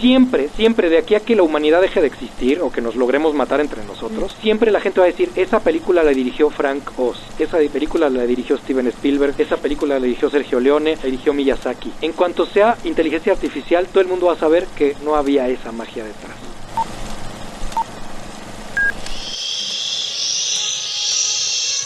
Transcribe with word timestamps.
Siempre, 0.00 0.48
siempre, 0.56 0.88
de 0.88 0.96
aquí 0.96 1.14
a 1.14 1.20
que 1.20 1.36
la 1.36 1.42
humanidad 1.42 1.82
deje 1.82 2.00
de 2.00 2.06
existir 2.06 2.62
o 2.62 2.72
que 2.72 2.80
nos 2.80 2.96
logremos 2.96 3.34
matar 3.34 3.60
entre 3.60 3.84
nosotros, 3.84 4.34
siempre 4.40 4.70
la 4.70 4.80
gente 4.80 4.98
va 4.98 5.04
a 5.04 5.10
decir, 5.10 5.30
esa 5.36 5.60
película 5.60 6.02
la 6.02 6.12
dirigió 6.12 6.48
Frank 6.48 6.98
Oz, 6.98 7.18
esa 7.38 7.58
película 7.70 8.08
la 8.08 8.22
dirigió 8.24 8.56
Steven 8.56 8.86
Spielberg, 8.86 9.34
esa 9.36 9.58
película 9.58 9.98
la 9.98 10.06
dirigió 10.06 10.30
Sergio 10.30 10.58
Leone, 10.58 10.96
la 10.96 11.02
dirigió 11.02 11.34
Miyazaki. 11.34 11.92
En 12.00 12.12
cuanto 12.12 12.46
sea 12.46 12.78
inteligencia 12.84 13.34
artificial, 13.34 13.88
todo 13.88 14.00
el 14.00 14.08
mundo 14.08 14.26
va 14.26 14.32
a 14.32 14.38
saber 14.38 14.66
que 14.74 14.96
no 15.04 15.16
había 15.16 15.48
esa 15.48 15.70
magia 15.70 16.02
detrás. 16.02 16.36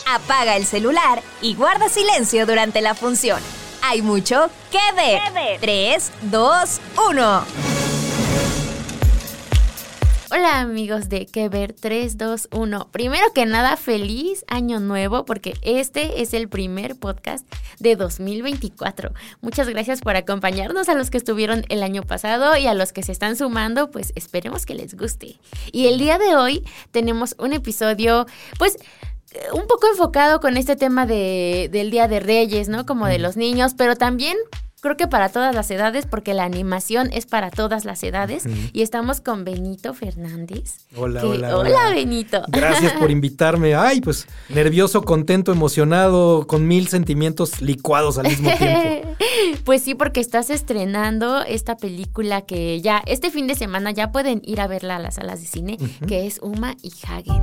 Apaga 0.07 0.57
el 0.57 0.67
celular 0.67 1.21
y 1.43 1.57
guarda 1.57 1.89
silencio 1.89 2.47
durante 2.47 2.81
la 2.81 2.95
función. 2.95 3.41
Hay 3.83 4.03
mucho 4.03 4.49
que 4.71 4.79
ver. 4.95 5.21
3, 5.61 6.13
2, 6.23 6.81
1. 7.11 7.74
Hola 10.37 10.59
amigos 10.59 11.09
de 11.09 11.27
Que 11.27 11.49
Ver 11.49 11.73
321. 11.73 12.89
Primero 12.91 13.25
que 13.33 13.47
nada, 13.47 13.77
feliz 13.77 14.45
año 14.49 14.81
nuevo 14.81 15.25
porque 15.25 15.55
este 15.63 16.23
es 16.23 16.35
el 16.35 16.49
primer 16.49 16.97
podcast 16.97 17.47
de 17.79 17.95
2024. 17.95 19.13
Muchas 19.43 19.69
gracias 19.69 20.01
por 20.01 20.17
acompañarnos 20.17 20.89
a 20.89 20.95
los 20.95 21.11
que 21.11 21.19
estuvieron 21.19 21.65
el 21.69 21.85
año 21.85 22.03
pasado 22.03 22.57
y 22.57 22.67
a 22.67 22.75
los 22.75 22.93
que 22.93 23.05
se 23.05 23.13
están 23.13 23.37
sumando, 23.37 23.93
pues 23.93 24.13
esperemos 24.17 24.67
que 24.67 24.75
les 24.75 24.97
guste. 24.97 25.39
Y 25.71 25.87
el 25.87 26.01
día 26.01 26.19
de 26.19 26.35
hoy 26.35 26.65
tenemos 26.91 27.37
un 27.39 27.53
episodio, 27.53 28.27
pues 28.59 28.79
un 29.53 29.69
poco 29.69 29.87
enfocado 29.87 30.41
con 30.41 30.57
este 30.57 30.75
tema 30.75 31.07
de, 31.07 31.69
del 31.71 31.93
Día 31.93 32.09
de 32.09 32.19
Reyes, 32.19 32.69
¿no? 32.69 32.87
Como 32.87 33.07
de 33.07 33.21
los 33.21 33.37
niños, 33.37 33.75
pero 33.77 33.95
también 33.95 34.37
creo 34.85 34.97
que 34.97 35.09
para 35.09 35.31
todas 35.31 35.55
las 35.55 35.69
edades, 35.71 36.07
porque 36.07 36.35
la 36.35 36.45
animación 36.45 37.09
es 37.13 37.27
para 37.27 37.51
todas 37.51 37.85
las 37.85 38.03
edades. 38.05 38.45
Y 38.73 38.83
estamos 38.83 39.21
con 39.21 39.45
Benito 39.45 39.95
Fernández. 39.95 40.77
Hola, 40.95 41.23
que- 41.23 41.27
hola, 41.27 41.57
hola. 41.57 41.71
hola. 41.87 41.95
Benito. 41.95 42.43
Gracias 42.49 42.93
por 42.93 43.11
invitarme. 43.19 43.75
Ay, 43.75 44.01
pues 44.01 44.27
nervioso, 44.49 45.03
contento, 45.03 45.51
emocionado, 45.53 46.47
con 46.47 46.69
mil 46.69 46.87
sentimientos 46.89 47.61
licuados 47.61 48.19
al 48.19 48.29
mismo 48.29 48.51
tiempo. 48.57 49.09
Pues 49.65 49.83
sí, 49.83 49.95
porque 49.95 50.21
estás 50.21 50.51
estrenando 50.51 51.43
esta 51.43 51.77
película 51.77 52.43
que 52.43 52.81
ya 52.83 53.03
este 53.07 53.31
fin 53.31 53.47
de 53.47 53.55
semana 53.55 53.91
ya 53.91 54.13
pueden 54.13 54.43
ir 54.45 54.61
a 54.61 54.67
verla 54.67 54.97
a 54.97 54.99
las 54.99 55.15
salas 55.15 55.41
de 55.41 55.47
cine, 55.47 55.79
que 56.07 56.27
es 56.27 56.39
Uma 56.43 56.75
y 56.83 56.93
Hagen. 57.09 57.41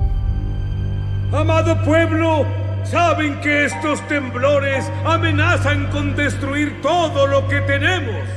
Amado 1.33 1.81
pueblo, 1.83 2.45
saben 2.83 3.39
que 3.41 3.65
estos 3.65 4.05
temblores 4.07 4.85
amenazan 5.05 5.87
con 5.91 6.15
destruir 6.15 6.81
todo 6.81 7.27
lo 7.27 7.47
que 7.47 7.61
tenemos. 7.61 8.27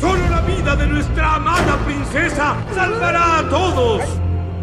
Solo 0.00 0.28
la 0.28 0.40
vida 0.42 0.76
de 0.76 0.86
nuestra 0.86 1.34
amada 1.36 1.76
princesa 1.84 2.56
salvará 2.74 3.38
a 3.38 3.48
todos. 3.48 4.02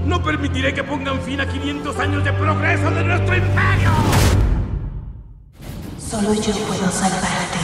No 0.06 0.24
permitiré 0.24 0.74
que 0.74 0.84
pongan 0.84 1.20
fin 1.22 1.42
a 1.42 1.48
500 1.48 2.00
años 2.00 2.24
de 2.24 2.32
progreso 2.34 2.92
de 2.92 3.04
nuestro 3.04 3.36
imperio. 3.36 3.90
Solo 5.98 6.34
yo 6.34 6.54
puedo 6.68 6.92
salvarte. 6.92 7.58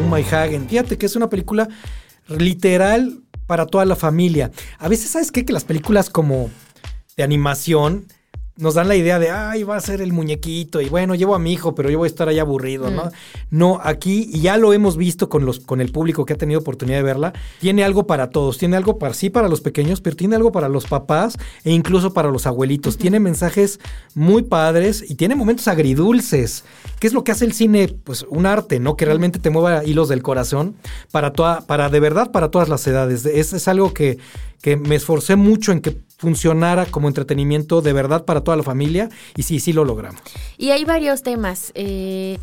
Oh 0.00 0.14
My 0.14 0.22
Hagen. 0.22 0.68
Fíjate 0.68 0.98
que 0.98 1.06
es 1.06 1.14
una 1.14 1.28
película 1.28 1.68
literal 2.28 3.20
para 3.46 3.66
toda 3.66 3.84
la 3.84 3.94
familia. 3.94 4.50
A 4.78 4.88
veces, 4.88 5.10
¿sabes 5.10 5.30
qué? 5.30 5.44
Que 5.44 5.52
las 5.52 5.64
películas 5.64 6.10
como 6.10 6.50
de 7.16 7.22
animación 7.22 8.06
nos 8.56 8.74
dan 8.74 8.88
la 8.88 8.96
idea 8.96 9.18
de, 9.18 9.30
ay, 9.30 9.62
va 9.62 9.76
a 9.76 9.80
ser 9.80 10.02
el 10.02 10.12
muñequito 10.12 10.80
y 10.80 10.88
bueno, 10.88 11.14
llevo 11.14 11.34
a 11.34 11.38
mi 11.38 11.52
hijo, 11.52 11.74
pero 11.74 11.88
yo 11.88 11.98
voy 11.98 12.06
a 12.06 12.10
estar 12.10 12.28
ahí 12.28 12.38
aburrido, 12.38 12.90
¿no? 12.90 13.10
No, 13.50 13.80
aquí, 13.82 14.28
y 14.30 14.40
ya 14.40 14.58
lo 14.58 14.72
hemos 14.72 14.96
visto 14.96 15.28
con, 15.28 15.46
los, 15.46 15.60
con 15.60 15.80
el 15.80 15.90
público 15.90 16.26
que 16.26 16.34
ha 16.34 16.36
tenido 16.38 16.60
oportunidad 16.60 16.98
de 16.98 17.02
verla, 17.02 17.32
tiene 17.60 17.82
algo 17.82 18.06
para 18.06 18.30
todos, 18.30 18.58
tiene 18.58 18.76
algo 18.76 18.98
para 18.98 19.14
sí, 19.14 19.30
para 19.30 19.48
los 19.48 19.62
pequeños, 19.62 20.00
pero 20.00 20.16
tiene 20.16 20.36
algo 20.36 20.52
para 20.52 20.68
los 20.68 20.86
papás 20.86 21.38
e 21.64 21.72
incluso 21.72 22.12
para 22.12 22.30
los 22.30 22.46
abuelitos. 22.46 22.98
Tiene 22.98 23.20
mensajes 23.20 23.80
muy 24.14 24.42
padres 24.42 25.02
y 25.08 25.14
tiene 25.14 25.34
momentos 25.34 25.66
agridulces. 25.68 26.64
¿Qué 27.00 27.06
es 27.06 27.14
lo 27.14 27.24
que 27.24 27.32
hace 27.32 27.46
el 27.46 27.54
cine? 27.54 27.88
Pues 28.04 28.26
un 28.28 28.46
arte, 28.46 28.80
¿no? 28.80 28.96
Que 28.96 29.06
realmente 29.06 29.38
te 29.38 29.50
mueva 29.50 29.84
hilos 29.84 30.08
del 30.08 30.22
corazón 30.22 30.76
para 31.10 31.32
toda, 31.32 31.62
para 31.62 31.88
de 31.88 32.00
verdad 32.00 32.30
para 32.30 32.50
todas 32.50 32.68
las 32.68 32.86
edades. 32.86 33.24
Es, 33.24 33.52
es 33.52 33.66
algo 33.66 33.94
que, 33.94 34.18
que 34.62 34.76
me 34.76 34.94
esforcé 34.94 35.36
mucho 35.36 35.72
en 35.72 35.80
que 35.80 35.98
funcionara 36.16 36.86
como 36.86 37.08
entretenimiento 37.08 37.82
de 37.82 37.92
verdad 37.92 38.24
para 38.24 38.42
toda 38.42 38.56
la 38.56 38.62
familia 38.62 39.10
y 39.36 39.42
sí, 39.42 39.60
sí 39.60 39.72
lo 39.72 39.84
logramos. 39.84 40.22
Y 40.56 40.70
hay 40.70 40.84
varios 40.84 41.22
temas. 41.22 41.72
eh, 41.74 42.38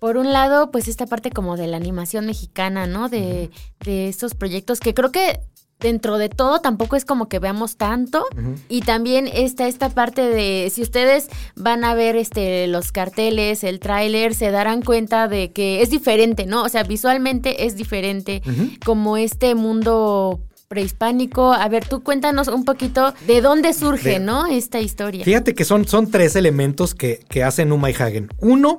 por 0.00 0.16
un 0.16 0.32
lado, 0.32 0.70
pues 0.70 0.86
esta 0.86 1.06
parte 1.06 1.30
como 1.30 1.56
de 1.56 1.66
la 1.66 1.76
animación 1.76 2.26
mexicana, 2.26 2.86
¿no? 2.86 3.08
De, 3.08 3.50
de 3.84 4.08
estos 4.08 4.34
proyectos 4.34 4.78
que 4.78 4.94
creo 4.94 5.10
que 5.10 5.40
dentro 5.80 6.18
de 6.18 6.28
todo 6.28 6.60
tampoco 6.60 6.96
es 6.96 7.04
como 7.04 7.28
que 7.28 7.38
veamos 7.38 7.76
tanto. 7.76 8.24
Y 8.68 8.82
también 8.82 9.28
está 9.32 9.66
esta 9.68 9.88
parte 9.88 10.22
de, 10.22 10.70
si 10.72 10.82
ustedes 10.82 11.28
van 11.56 11.84
a 11.84 11.94
ver 11.94 12.16
este 12.16 12.66
los 12.66 12.92
carteles, 12.92 13.64
el 13.64 13.80
tráiler, 13.80 14.34
se 14.34 14.50
darán 14.50 14.82
cuenta 14.82 15.28
de 15.28 15.52
que 15.52 15.82
es 15.82 15.90
diferente, 15.90 16.46
¿no? 16.46 16.62
O 16.62 16.68
sea, 16.68 16.82
visualmente 16.82 17.66
es 17.66 17.76
diferente 17.76 18.42
como 18.84 19.16
este 19.16 19.54
mundo 19.54 20.40
prehispánico. 20.68 21.52
A 21.52 21.66
ver, 21.68 21.86
tú 21.86 22.02
cuéntanos 22.02 22.48
un 22.48 22.64
poquito 22.64 23.14
de 23.26 23.40
dónde 23.40 23.72
surge, 23.72 24.10
De- 24.10 24.18
¿no? 24.20 24.46
Esta 24.46 24.80
historia. 24.80 25.24
Fíjate 25.24 25.54
que 25.54 25.64
son, 25.64 25.88
son 25.88 26.10
tres 26.10 26.36
elementos 26.36 26.94
que, 26.94 27.20
que 27.28 27.42
hacen 27.42 27.72
Uma 27.72 27.90
y 27.90 27.94
Hagen. 27.94 28.28
Uno 28.38 28.78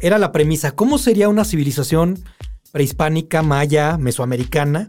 era 0.00 0.18
la 0.18 0.32
premisa, 0.32 0.72
¿cómo 0.72 0.96
sería 0.96 1.28
una 1.28 1.44
civilización 1.44 2.24
prehispánica, 2.72 3.42
maya, 3.42 3.98
mesoamericana? 3.98 4.88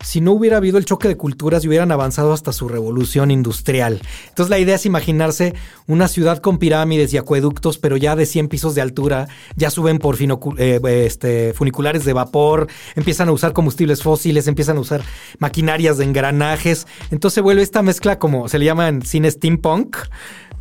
Si 0.00 0.20
no 0.20 0.32
hubiera 0.32 0.58
habido 0.58 0.78
el 0.78 0.84
choque 0.84 1.08
de 1.08 1.16
culturas 1.16 1.64
y 1.64 1.68
hubieran 1.68 1.90
avanzado 1.90 2.32
hasta 2.32 2.52
su 2.52 2.68
revolución 2.68 3.32
industrial. 3.32 4.00
Entonces 4.28 4.48
la 4.48 4.60
idea 4.60 4.76
es 4.76 4.86
imaginarse 4.86 5.54
una 5.88 6.06
ciudad 6.06 6.38
con 6.38 6.58
pirámides 6.58 7.12
y 7.12 7.16
acueductos, 7.16 7.78
pero 7.78 7.96
ya 7.96 8.14
de 8.14 8.24
100 8.24 8.48
pisos 8.48 8.74
de 8.76 8.80
altura, 8.80 9.26
ya 9.56 9.70
suben 9.70 9.98
por 9.98 10.16
eh, 10.20 10.80
este, 11.04 11.52
funiculares 11.52 12.04
de 12.04 12.12
vapor, 12.12 12.68
empiezan 12.94 13.28
a 13.28 13.32
usar 13.32 13.52
combustibles 13.52 14.02
fósiles, 14.02 14.46
empiezan 14.46 14.76
a 14.76 14.80
usar 14.80 15.02
maquinarias 15.40 15.98
de 15.98 16.04
engranajes. 16.04 16.86
Entonces 17.10 17.34
se 17.34 17.40
vuelve 17.40 17.62
esta 17.62 17.82
mezcla 17.82 18.20
como 18.20 18.48
se 18.48 18.60
le 18.60 18.66
llama 18.66 18.88
en 18.88 19.02
cine 19.02 19.30
steampunk, 19.30 19.96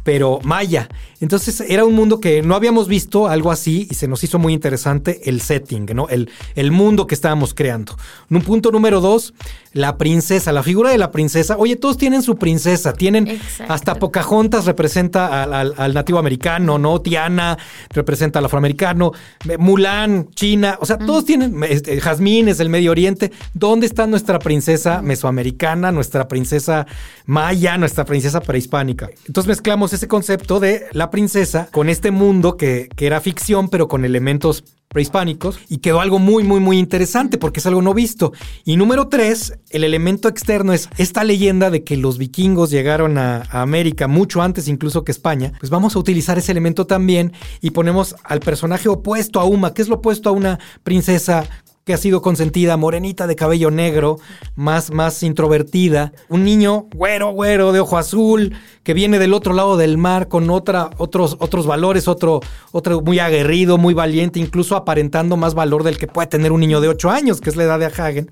pero 0.08 0.40
maya. 0.44 0.88
Entonces 1.20 1.60
era 1.68 1.84
un 1.84 1.94
mundo 1.94 2.22
que 2.22 2.42
no 2.42 2.56
habíamos 2.56 2.88
visto 2.88 3.28
algo 3.28 3.52
así 3.52 3.88
y 3.92 3.96
se 3.96 4.08
nos 4.08 4.24
hizo 4.24 4.40
muy 4.40 4.54
interesante 4.54 5.20
el 5.30 5.42
setting, 5.42 5.86
¿no? 5.94 6.08
El, 6.08 6.30
el 6.56 6.72
mundo 6.72 7.08
que 7.08 7.14
estábamos 7.16 7.54
creando. 7.54 7.98
Un 8.30 8.42
punto 8.42 8.72
número 8.72 9.02
dos, 9.02 9.34
la 9.74 9.98
princesa, 9.98 10.54
la 10.54 10.64
figura 10.64 10.92
de 10.92 10.98
la 10.98 11.12
princesa. 11.12 11.58
Oye, 11.58 11.76
todos 11.76 11.98
tienen 11.98 12.22
su 12.22 12.38
princesa, 12.38 12.94
tienen 12.94 13.28
Exacto. 13.28 13.74
hasta 13.74 13.96
Pocahontas 13.96 14.66
representa 14.66 15.44
al, 15.44 15.54
al- 15.54 15.74
al 15.76 15.94
nativo 15.94 16.20
americano, 16.20 16.78
¿no? 16.78 17.02
Tiana 17.02 17.58
representa 17.90 18.40
al 18.40 18.46
afroamericano, 18.46 19.12
Mulan, 19.60 20.30
China, 20.36 20.78
o 20.80 20.86
sea, 20.86 20.98
todos 20.98 21.26
tienen, 21.26 21.62
este, 21.66 22.00
Jazmín 22.00 22.48
es 22.48 22.62
el 22.62 22.70
Medio 22.70 22.92
Oriente. 22.92 23.34
¿Dónde 23.54 23.88
está 23.88 24.08
nuestra 24.08 24.40
princesa 24.40 25.02
mesoamericana, 25.02 25.92
nuestra 25.92 26.30
princesa 26.30 26.88
maya, 27.26 27.78
nuestra 27.78 28.06
princesa 28.06 28.40
prehispánica? 28.40 29.10
Entonces 29.28 29.48
mezclamos 29.50 29.92
ese 29.98 30.08
concepto 30.08 30.60
de 30.60 30.86
la 30.92 31.10
princesa 31.10 31.68
con 31.72 31.90
este 31.90 32.12
mundo 32.12 32.56
que, 32.56 32.88
que 32.96 33.08
era 33.08 33.20
ficción, 33.20 33.68
pero 33.68 33.88
con 33.88 34.06
elementos 34.06 34.64
prehispánicos 34.88 35.60
y 35.70 35.80
quedó 35.80 36.00
algo 36.00 36.18
muy, 36.20 36.44
muy, 36.44 36.60
muy 36.60 36.78
interesante 36.78 37.38
porque 37.38 37.60
es 37.60 37.66
algo 37.66 37.82
no 37.82 37.94
visto. 37.94 38.32
Y 38.64 38.78
número 38.78 39.10
tres, 39.10 39.58
el 39.70 39.84
elemento 39.84 40.30
externo 40.30 40.72
es 40.72 40.90
esta 40.98 41.24
leyenda 41.24 41.70
de 41.70 41.84
que 41.84 41.98
los 41.98 42.18
vikingos 42.18 42.70
llegaron 42.70 43.18
a, 43.18 43.44
a 43.50 43.62
América 43.62 44.08
mucho 44.08 44.42
antes 44.42 44.68
incluso 44.68 45.04
que 45.04 45.12
España. 45.12 45.54
Pues 45.60 45.70
vamos 45.70 45.96
a 45.96 46.00
utilizar 46.00 46.38
ese 46.38 46.52
elemento 46.52 46.88
también 46.88 47.34
y 47.60 47.72
ponemos 47.72 48.16
al 48.24 48.40
personaje 48.40 48.88
opuesto 48.88 49.40
a 49.40 49.46
Uma, 49.46 49.74
que 49.74 49.82
es 49.82 49.90
lo 49.90 49.96
opuesto 49.96 50.30
a 50.30 50.34
una 50.34 50.60
princesa 50.84 51.50
que 51.88 51.94
ha 51.94 51.98
sido 51.98 52.22
consentida, 52.22 52.76
morenita 52.76 53.28
de 53.28 53.38
cabello 53.38 53.72
negro, 53.72 54.20
más, 54.58 54.92
más 54.92 55.24
introvertida. 55.24 56.12
Un 56.28 56.44
niño 56.44 56.88
güero, 56.94 57.32
güero, 57.32 57.72
de 57.72 57.80
ojo 57.80 57.98
azul, 57.98 58.54
que 58.84 58.94
viene 58.94 59.20
del 59.20 59.34
otro 59.34 59.54
lado 59.54 59.78
del 59.78 59.98
mar 59.98 60.28
con 60.28 60.50
otra, 60.50 60.90
otros, 60.98 61.38
otros 61.40 61.66
valores, 61.66 62.10
otro, 62.10 62.42
otro 62.74 63.00
muy 63.00 63.20
aguerrido, 63.20 63.78
muy 63.78 63.94
valiente, 63.94 64.38
incluso 64.38 64.76
aparentando 64.76 65.38
más 65.38 65.54
valor 65.54 65.84
del 65.84 65.98
que 65.98 66.08
puede 66.08 66.28
tener 66.28 66.52
un 66.52 66.60
niño 66.60 66.82
de 66.82 66.90
8 66.90 67.10
años, 67.10 67.40
que 67.40 67.50
es 67.50 67.56
la 67.56 67.64
edad 67.64 67.80
de 67.80 67.86
Hagen. 67.86 68.30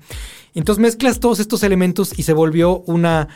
Entonces 0.54 0.82
mezclas 0.82 1.18
todos 1.18 1.40
estos 1.40 1.62
elementos 1.62 2.12
y 2.18 2.24
se 2.24 2.34
volvió 2.34 2.80
una 2.80 3.28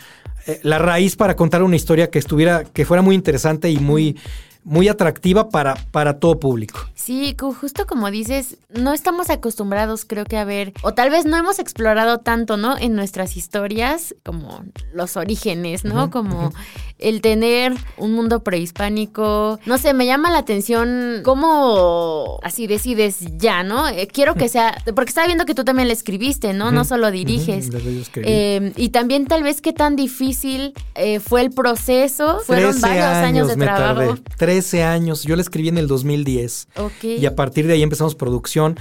eh, 0.46 0.60
la 0.64 0.76
raíz 0.76 1.16
para 1.16 1.34
contar 1.34 1.62
una 1.62 1.76
historia 1.76 2.10
que 2.10 2.18
estuviera, 2.18 2.64
que 2.64 2.84
fuera 2.84 3.02
muy 3.02 3.14
interesante 3.14 3.70
y 3.70 3.78
muy 3.78 4.18
muy 4.64 4.88
atractiva 4.88 5.48
para, 5.48 5.74
para 5.90 6.18
todo 6.18 6.38
público. 6.38 6.80
Sí, 6.94 7.34
justo 7.38 7.86
como 7.86 8.10
dices, 8.10 8.58
no 8.68 8.92
estamos 8.92 9.30
acostumbrados 9.30 10.04
creo 10.04 10.24
que 10.24 10.36
a 10.36 10.44
ver, 10.44 10.72
o 10.82 10.92
tal 10.94 11.10
vez 11.10 11.24
no 11.24 11.36
hemos 11.36 11.58
explorado 11.58 12.18
tanto, 12.18 12.56
¿no? 12.56 12.76
En 12.78 12.94
nuestras 12.94 13.36
historias 13.36 14.14
como 14.24 14.64
los 14.92 15.16
orígenes, 15.16 15.84
¿no? 15.84 16.10
como 16.10 16.52
el 17.00 17.20
tener 17.20 17.72
un 17.96 18.12
mundo 18.12 18.42
prehispánico. 18.44 19.58
No 19.66 19.78
sé, 19.78 19.94
me 19.94 20.06
llama 20.06 20.30
la 20.30 20.38
atención 20.38 21.22
cómo 21.24 22.38
así 22.42 22.66
decides 22.66 23.18
ya, 23.38 23.62
¿no? 23.62 23.88
Eh, 23.88 24.06
quiero 24.06 24.34
que 24.34 24.48
sea, 24.48 24.76
porque 24.94 25.08
estaba 25.08 25.26
viendo 25.26 25.46
que 25.46 25.54
tú 25.54 25.64
también 25.64 25.88
le 25.88 25.94
escribiste, 25.94 26.52
¿no? 26.52 26.70
No 26.70 26.84
solo 26.84 27.10
diriges. 27.10 27.70
Eh, 28.16 28.72
y 28.76 28.90
también 28.90 29.26
tal 29.26 29.42
vez 29.42 29.60
qué 29.60 29.72
tan 29.72 29.96
difícil 29.96 30.74
eh, 30.94 31.20
fue 31.20 31.40
el 31.40 31.50
proceso. 31.50 32.40
Fueron 32.44 32.78
varios 32.80 33.04
años, 33.06 33.48
de 33.48 33.56
trabajo. 33.56 34.16
13 34.50 34.82
años. 34.82 35.22
Yo 35.22 35.36
la 35.36 35.42
escribí 35.42 35.68
en 35.68 35.78
el 35.78 35.86
2010. 35.86 36.66
Y 37.02 37.24
a 37.24 37.36
partir 37.36 37.68
de 37.68 37.74
ahí 37.74 37.84
empezamos 37.84 38.16
producción. 38.16 38.76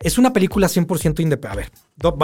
Es 0.00 0.18
una 0.18 0.34
película 0.34 0.66
100% 0.66 1.20
independiente. 1.20 1.48
A 1.48 1.54
ver, 1.54 1.70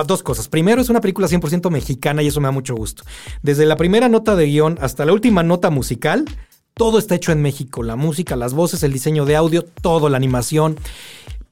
dos 0.06 0.22
cosas. 0.22 0.48
Primero, 0.48 0.82
es 0.82 0.90
una 0.90 1.00
película 1.00 1.26
100% 1.26 1.70
mexicana 1.70 2.22
y 2.22 2.26
eso 2.26 2.42
me 2.42 2.48
da 2.48 2.52
mucho 2.52 2.74
gusto. 2.74 3.04
Desde 3.40 3.64
la 3.64 3.76
primera 3.76 4.10
nota 4.10 4.36
de 4.36 4.44
guion 4.44 4.76
hasta 4.82 5.06
la 5.06 5.14
última 5.14 5.42
nota 5.42 5.70
musical, 5.70 6.26
todo 6.74 6.98
está 6.98 7.14
hecho 7.14 7.32
en 7.32 7.40
México. 7.40 7.82
La 7.82 7.96
música, 7.96 8.36
las 8.36 8.52
voces, 8.52 8.82
el 8.82 8.92
diseño 8.92 9.24
de 9.24 9.36
audio, 9.36 9.64
todo, 9.64 10.10
la 10.10 10.18
animación. 10.18 10.76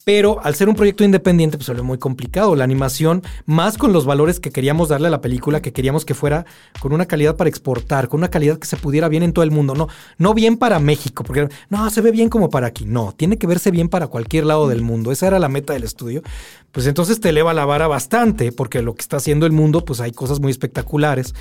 Pero 0.09 0.41
al 0.43 0.55
ser 0.55 0.71
un 0.71 0.75
proyecto 0.75 1.05
independiente, 1.05 1.59
pues 1.59 1.67
se 1.67 1.83
muy 1.83 1.99
complicado. 1.99 2.57
La 2.57 2.65
animación, 2.65 3.23
más 3.45 3.77
con 3.77 3.93
los 3.93 4.07
valores 4.07 4.41
que 4.41 4.51
queríamos 4.51 4.89
darle 4.89 5.09
a 5.09 5.11
la 5.11 5.21
película, 5.21 5.61
que 5.61 5.75
queríamos 5.75 6.07
que 6.07 6.15
fuera 6.15 6.47
con 6.81 6.95
una 6.95 7.05
calidad 7.05 7.37
para 7.37 7.51
exportar, 7.51 8.09
con 8.09 8.21
una 8.21 8.31
calidad 8.31 8.59
que 8.59 8.67
se 8.67 8.79
pudiera 8.79 9.11
bien 9.11 9.23
en 9.23 9.35
todo 9.35 9.43
el 9.43 9.51
mundo. 9.51 9.75
No, 9.75 9.89
no 10.17 10.33
bien 10.33 10.57
para 10.57 10.79
México, 10.79 11.25
porque 11.25 11.51
no, 11.69 11.91
se 11.91 12.01
ve 12.01 12.11
bien 12.11 12.31
como 12.31 12.49
para 12.49 12.69
aquí. 12.69 12.87
No, 12.87 13.13
tiene 13.15 13.37
que 13.37 13.47
verse 13.47 13.71
bien 13.71 13.91
para 13.91 14.07
cualquier 14.07 14.47
lado 14.47 14.67
del 14.67 14.81
mundo. 14.81 15.13
Esa 15.13 15.27
era 15.27 15.39
la 15.39 15.51
meta 15.51 15.75
del 15.75 15.85
estudio. 15.85 16.23
Pues 16.73 16.87
entonces 16.87 17.21
te 17.21 17.29
eleva 17.29 17.53
la 17.53 17.67
vara 17.67 17.87
bastante, 17.87 18.51
porque 18.51 18.81
lo 18.81 18.95
que 18.95 19.03
está 19.03 19.19
haciendo 19.19 19.45
el 19.45 19.53
mundo, 19.53 19.85
pues 19.85 20.01
hay 20.01 20.13
cosas 20.13 20.41
muy 20.41 20.51
espectaculares. 20.51 21.35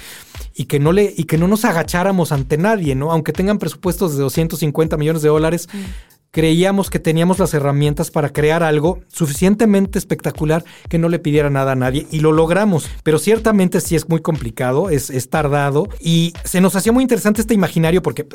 Y 0.55 0.65
que 0.65 0.81
no, 0.81 0.91
le, 0.91 1.13
y 1.15 1.23
que 1.23 1.37
no 1.37 1.47
nos 1.47 1.63
agacháramos 1.63 2.33
ante 2.33 2.57
nadie, 2.57 2.95
¿no? 2.95 3.13
Aunque 3.13 3.31
tengan 3.31 3.59
presupuestos 3.59 4.17
de 4.17 4.23
250 4.23 4.97
millones 4.97 5.21
de 5.21 5.29
dólares. 5.29 5.69
Mm 5.71 6.16
creíamos 6.31 6.89
que 6.89 6.99
teníamos 6.99 7.39
las 7.39 7.53
herramientas 7.53 8.11
para 8.11 8.29
crear 8.29 8.63
algo 8.63 8.99
suficientemente 9.07 9.97
espectacular 9.97 10.63
que 10.89 10.97
no 10.97 11.09
le 11.09 11.19
pidiera 11.19 11.49
nada 11.49 11.73
a 11.73 11.75
nadie 11.75 12.07
y 12.11 12.19
lo 12.19 12.31
logramos. 12.31 12.89
Pero 13.03 13.19
ciertamente 13.19 13.81
sí 13.81 13.95
es 13.95 14.09
muy 14.09 14.21
complicado, 14.21 14.89
es, 14.89 15.07
tardado 15.29 15.89
y 15.99 16.33
se 16.45 16.61
nos 16.61 16.75
hacía 16.75 16.91
muy 16.91 17.03
interesante 17.03 17.41
este 17.41 17.53
imaginario 17.53 18.01
porque, 18.01 18.25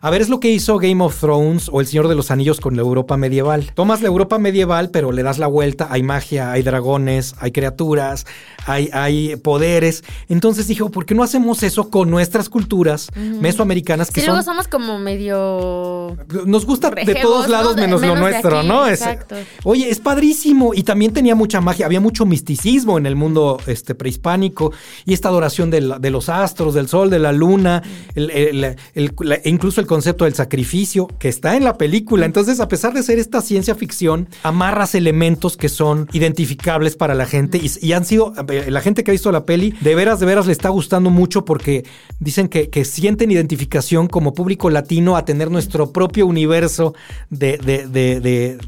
a 0.00 0.10
ver, 0.10 0.20
es 0.20 0.28
lo 0.28 0.40
que 0.40 0.50
hizo 0.50 0.78
Game 0.78 1.02
of 1.04 1.18
Thrones 1.20 1.68
o 1.70 1.80
El 1.80 1.86
Señor 1.86 2.08
de 2.08 2.14
los 2.14 2.30
Anillos 2.30 2.60
con 2.60 2.76
la 2.76 2.82
Europa 2.82 3.16
medieval. 3.16 3.70
Tomas 3.74 4.02
la 4.02 4.08
Europa 4.08 4.38
medieval, 4.38 4.90
pero 4.90 5.12
le 5.12 5.22
das 5.22 5.38
la 5.38 5.46
vuelta, 5.46 5.88
hay 5.90 6.02
magia, 6.02 6.50
hay 6.52 6.62
dragones, 6.62 7.34
hay 7.38 7.52
criaturas, 7.52 8.26
hay, 8.66 8.90
hay 8.92 9.36
poderes. 9.36 10.02
Entonces 10.28 10.66
dije, 10.66 10.84
¿por 10.86 11.06
qué 11.06 11.14
no 11.14 11.22
hacemos 11.22 11.62
eso 11.62 11.90
con 11.90 12.10
nuestras 12.10 12.48
culturas 12.48 13.08
mesoamericanas 13.14 14.10
que 14.10 14.20
sí, 14.20 14.26
luego 14.26 14.42
somos 14.42 14.68
como 14.68 14.98
medio... 14.98 16.16
Nos 16.46 16.66
gusta 16.66 16.90
de 16.90 17.14
todos 17.40 17.50
lados 17.50 17.76
menos, 17.76 18.02
lo 18.02 18.16
nuestro, 18.16 18.62
¿no? 18.62 18.86
exacto. 18.86 19.36
oye, 19.64 19.90
es 19.90 20.00
padrísimo. 20.00 20.72
Y 20.74 20.82
también 20.82 21.12
tenía 21.12 21.34
mucha 21.34 21.60
magia, 21.60 21.86
había 21.86 22.00
mucho 22.00 22.26
misticismo 22.26 22.98
en 22.98 23.06
el 23.06 23.16
mundo 23.16 23.58
este, 23.66 23.94
prehispánico 23.94 24.72
y 25.04 25.14
esta 25.14 25.28
adoración 25.28 25.70
de, 25.70 25.96
de 25.98 26.10
los 26.10 26.28
astros, 26.28 26.74
del 26.74 26.88
sol, 26.88 27.10
de 27.10 27.18
la 27.18 27.32
luna, 27.32 27.82
incluso 29.44 29.80
el 29.80 29.86
concepto 29.86 30.24
del 30.24 30.34
sacrificio 30.34 31.08
que 31.18 31.28
está 31.28 31.56
en 31.56 31.64
la 31.64 31.76
película. 31.78 32.26
Entonces, 32.26 32.60
a 32.60 32.68
pesar 32.68 32.92
de 32.92 33.02
ser 33.02 33.18
esta 33.18 33.40
ciencia 33.40 33.74
ficción, 33.74 34.28
amarras 34.42 34.94
elementos 34.94 35.56
que 35.56 35.68
son 35.68 36.08
identificables 36.12 36.96
para 36.96 37.14
la 37.14 37.26
gente 37.26 37.60
y, 37.62 37.92
han 37.92 38.04
sido, 38.04 38.32
eh, 38.48 38.70
la 38.70 38.80
gente 38.80 39.04
que 39.04 39.10
ha 39.10 39.12
visto 39.12 39.32
la 39.32 39.44
peli, 39.44 39.74
de 39.80 39.94
veras, 39.94 40.20
de 40.20 40.26
veras 40.26 40.46
le 40.46 40.52
está 40.52 40.68
gustando 40.68 41.10
mucho 41.10 41.44
porque 41.44 41.84
dicen 42.18 42.48
que, 42.48 42.70
que 42.70 42.84
sienten 42.84 43.30
identificación 43.30 44.08
como 44.08 44.34
público 44.34 44.70
latino 44.70 45.16
a 45.16 45.24
tener 45.24 45.50
nuestro 45.50 45.92
propio 45.92 46.26
universo 46.26 46.94
de, 47.30 47.58
de, 47.58 48.58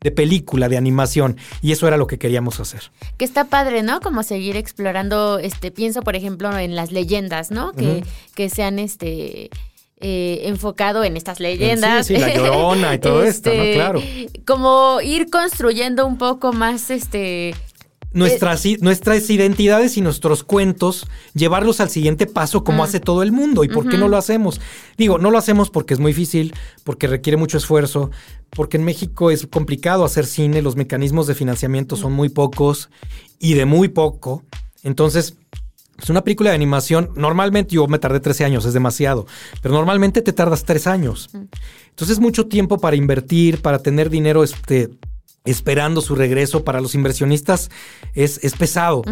de, 0.00 0.10
película, 0.10 0.68
de 0.68 0.76
animación. 0.76 1.36
Y 1.60 1.72
eso 1.72 1.86
era 1.86 1.96
lo 1.96 2.06
que 2.06 2.18
queríamos 2.18 2.58
hacer. 2.60 2.90
Que 3.18 3.24
está 3.24 3.44
padre, 3.44 3.82
¿no? 3.82 4.00
Como 4.00 4.22
seguir 4.22 4.56
explorando, 4.56 5.38
este, 5.38 5.70
pienso, 5.70 6.02
por 6.02 6.16
ejemplo, 6.16 6.56
en 6.58 6.74
las 6.74 6.90
leyendas, 6.90 7.50
¿no? 7.50 7.72
Que, 7.72 8.04
que 8.34 8.48
sean 8.48 8.78
este. 8.78 9.50
Eh, 10.04 10.48
enfocado 10.48 11.04
en 11.04 11.16
estas 11.16 11.38
leyendas. 11.38 12.08
Sí, 12.08 12.16
sí, 12.16 12.20
la 12.20 12.34
llorona 12.34 12.92
y 12.92 12.98
todo 12.98 13.22
esto, 13.22 13.54
¿no? 13.54 13.62
Este, 13.62 13.74
claro. 13.74 14.02
Como 14.44 15.00
ir 15.00 15.30
construyendo 15.30 16.04
un 16.04 16.18
poco 16.18 16.52
más 16.52 16.90
este 16.90 17.54
nuestras, 18.12 18.64
nuestras 18.80 19.28
identidades 19.30 19.96
y 19.96 20.00
nuestros 20.00 20.42
cuentos, 20.44 21.06
llevarlos 21.34 21.80
al 21.80 21.90
siguiente 21.90 22.26
paso 22.26 22.64
como 22.64 22.84
hace 22.84 23.00
todo 23.00 23.22
el 23.22 23.32
mundo. 23.32 23.64
¿Y 23.64 23.68
por 23.68 23.88
qué 23.88 23.98
no 23.98 24.08
lo 24.08 24.16
hacemos? 24.16 24.60
Digo, 24.96 25.18
no 25.18 25.30
lo 25.30 25.38
hacemos 25.38 25.70
porque 25.70 25.94
es 25.94 26.00
muy 26.00 26.12
difícil, 26.12 26.54
porque 26.84 27.06
requiere 27.06 27.36
mucho 27.36 27.58
esfuerzo, 27.58 28.10
porque 28.50 28.76
en 28.76 28.84
México 28.84 29.30
es 29.30 29.46
complicado 29.46 30.04
hacer 30.04 30.26
cine, 30.26 30.62
los 30.62 30.76
mecanismos 30.76 31.26
de 31.26 31.34
financiamiento 31.34 31.96
son 31.96 32.12
muy 32.12 32.28
pocos 32.28 32.90
y 33.38 33.54
de 33.54 33.64
muy 33.64 33.88
poco. 33.88 34.44
Entonces, 34.82 35.36
es 35.92 36.06
pues 36.06 36.10
una 36.10 36.24
película 36.24 36.50
de 36.50 36.56
animación, 36.56 37.10
normalmente 37.14 37.76
yo 37.76 37.86
me 37.86 37.98
tardé 37.98 38.18
13 38.18 38.44
años, 38.44 38.64
es 38.64 38.72
demasiado, 38.72 39.26
pero 39.60 39.74
normalmente 39.74 40.20
te 40.20 40.32
tardas 40.32 40.64
3 40.64 40.86
años. 40.88 41.30
Entonces, 41.90 42.18
mucho 42.18 42.46
tiempo 42.46 42.78
para 42.78 42.96
invertir, 42.96 43.62
para 43.62 43.78
tener 43.78 44.10
dinero 44.10 44.42
este, 44.42 44.90
esperando 45.44 46.00
su 46.00 46.14
regreso 46.14 46.64
para 46.64 46.80
los 46.80 46.94
inversionistas 46.94 47.70
es, 48.14 48.38
es 48.42 48.54
pesado. 48.54 49.02